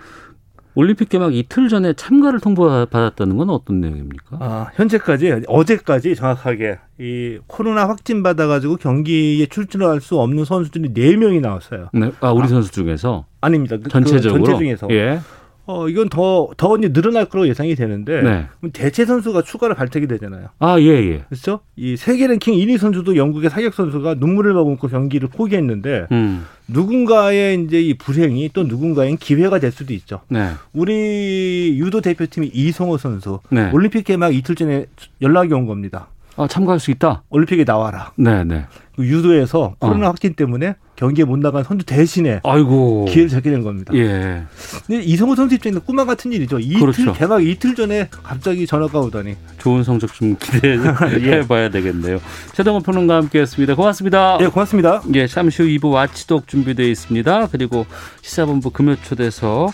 올림픽 0.76 1.10
개막 1.10 1.36
이틀 1.36 1.70
전에 1.70 1.94
참가를 1.94 2.40
통보받았다는 2.40 3.38
건 3.38 3.50
어떤 3.52 3.80
내용입니까? 3.82 4.38
아, 4.40 4.68
현재까지 4.76 5.44
어제까지 5.48 6.16
정확하게 6.16 6.80
이 7.00 7.38
코로나 7.48 7.88
확진 7.88 8.24
받아가지고 8.24 8.78
경기에 8.78 9.46
출전할 9.46 10.02
수 10.02 10.20
없는 10.20 10.46
선수들이 10.46 10.94
네 10.94 11.16
명이 11.16 11.42
나왔어요. 11.42 11.90
네. 11.94 12.12
아, 12.22 12.32
우리 12.32 12.48
선수 12.48 12.72
중에서 12.72 13.26
아닙니다. 13.42 13.76
그- 13.78 13.84
그 13.84 13.90
전체적으로 13.90 14.44
전체 14.46 14.58
중에서 14.60 14.88
예. 14.92 15.20
어 15.66 15.88
이건 15.88 16.10
더 16.10 16.50
더 16.58 16.78
이제 16.78 16.92
늘어날 16.92 17.26
거로 17.26 17.48
예상이 17.48 17.76
되는데 17.76 18.22
네. 18.22 18.46
대체 18.74 19.06
선수가 19.06 19.44
추가로 19.44 19.76
발탁이 19.76 20.08
되잖아요. 20.08 20.48
아, 20.60 20.80
예, 20.80 20.86
예. 20.86 21.24
그렇죠? 21.30 21.60
이 21.76 21.96
세계 21.98 22.28
랭킹 22.28 22.54
1위 22.54 22.78
선수도 22.78 23.16
영국의 23.16 23.50
사격 23.50 23.74
선수가 23.74 24.16
눈물을 24.16 24.54
머금고 24.54 24.88
경기를 24.88 25.30
포기했는데 25.30 26.08
음. 26.12 26.46
누군가의 26.68 27.64
이제 27.64 27.82
이 27.82 27.94
불행이 27.96 28.50
또 28.54 28.64
누군가의 28.64 29.18
기회가 29.18 29.60
될 29.60 29.72
수도 29.72 29.94
있죠. 29.94 30.22
네. 30.30 30.52
우리 30.74 31.78
유도 31.80 32.02
대표팀이 32.02 32.52
이성호 32.54 32.98
선수 32.98 33.40
네. 33.50 33.70
올림픽 33.72 34.04
개막 34.04 34.34
이틀 34.34 34.56
전에 34.56 34.86
연락이 35.22 35.54
온 35.54 35.66
겁니다. 35.66 36.08
아, 36.36 36.48
참가할 36.48 36.80
수 36.80 36.90
있다. 36.92 37.24
올림픽에 37.30 37.64
나와라. 37.64 38.12
네, 38.16 38.44
네. 38.44 38.66
그 38.96 39.06
유도에서 39.06 39.76
코로나 39.80 40.08
어. 40.08 40.10
확진 40.10 40.34
때문에 40.34 40.76
경기에 41.04 41.26
못 41.26 41.38
나간 41.40 41.66
선수 41.66 41.86
대신에 41.86 42.40
아이고. 42.46 43.06
기회를 43.10 43.30
잡게 43.30 43.52
된 43.52 43.62
겁니다. 43.62 43.94
예. 43.94 44.44
근데 44.88 45.04
이성호 45.04 45.36
선수 45.36 45.56
입장에서 45.56 45.82
꿈만 45.82 46.08
같은 46.08 46.32
일이죠. 46.32 46.60
이틀 46.60 46.80
그렇죠. 46.80 47.12
개막 47.12 47.46
이틀 47.46 47.76
전에 47.76 48.08
갑자기 48.24 48.66
전화가 48.66 49.00
오더니 49.02 49.36
좋은 49.58 49.84
성적 49.84 50.14
좀 50.14 50.38
기대해 50.40 51.46
봐야 51.46 51.70
되겠네요. 51.70 52.22
최동원 52.54 52.84
평론가와 52.84 53.22
함께했습니다. 53.24 53.76
고맙습니다. 53.76 54.38
예, 54.40 54.48
고맙습니다. 54.48 55.02
예, 55.16 55.28
잠시 55.28 55.62
후 55.62 55.68
2부 55.68 55.92
와치독 55.92 56.48
준비되어 56.48 56.88
있습니다. 56.88 57.48
그리고 57.52 57.86
시사본부 58.22 58.70
금요초대서 58.70 59.74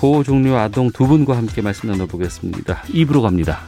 보호 0.00 0.24
종료 0.24 0.56
아동 0.56 0.90
두 0.90 1.06
분과 1.06 1.36
함께 1.36 1.62
말씀 1.62 1.88
나눠보겠습니다. 1.88 2.82
2부로 2.88 3.22
갑니다. 3.22 3.60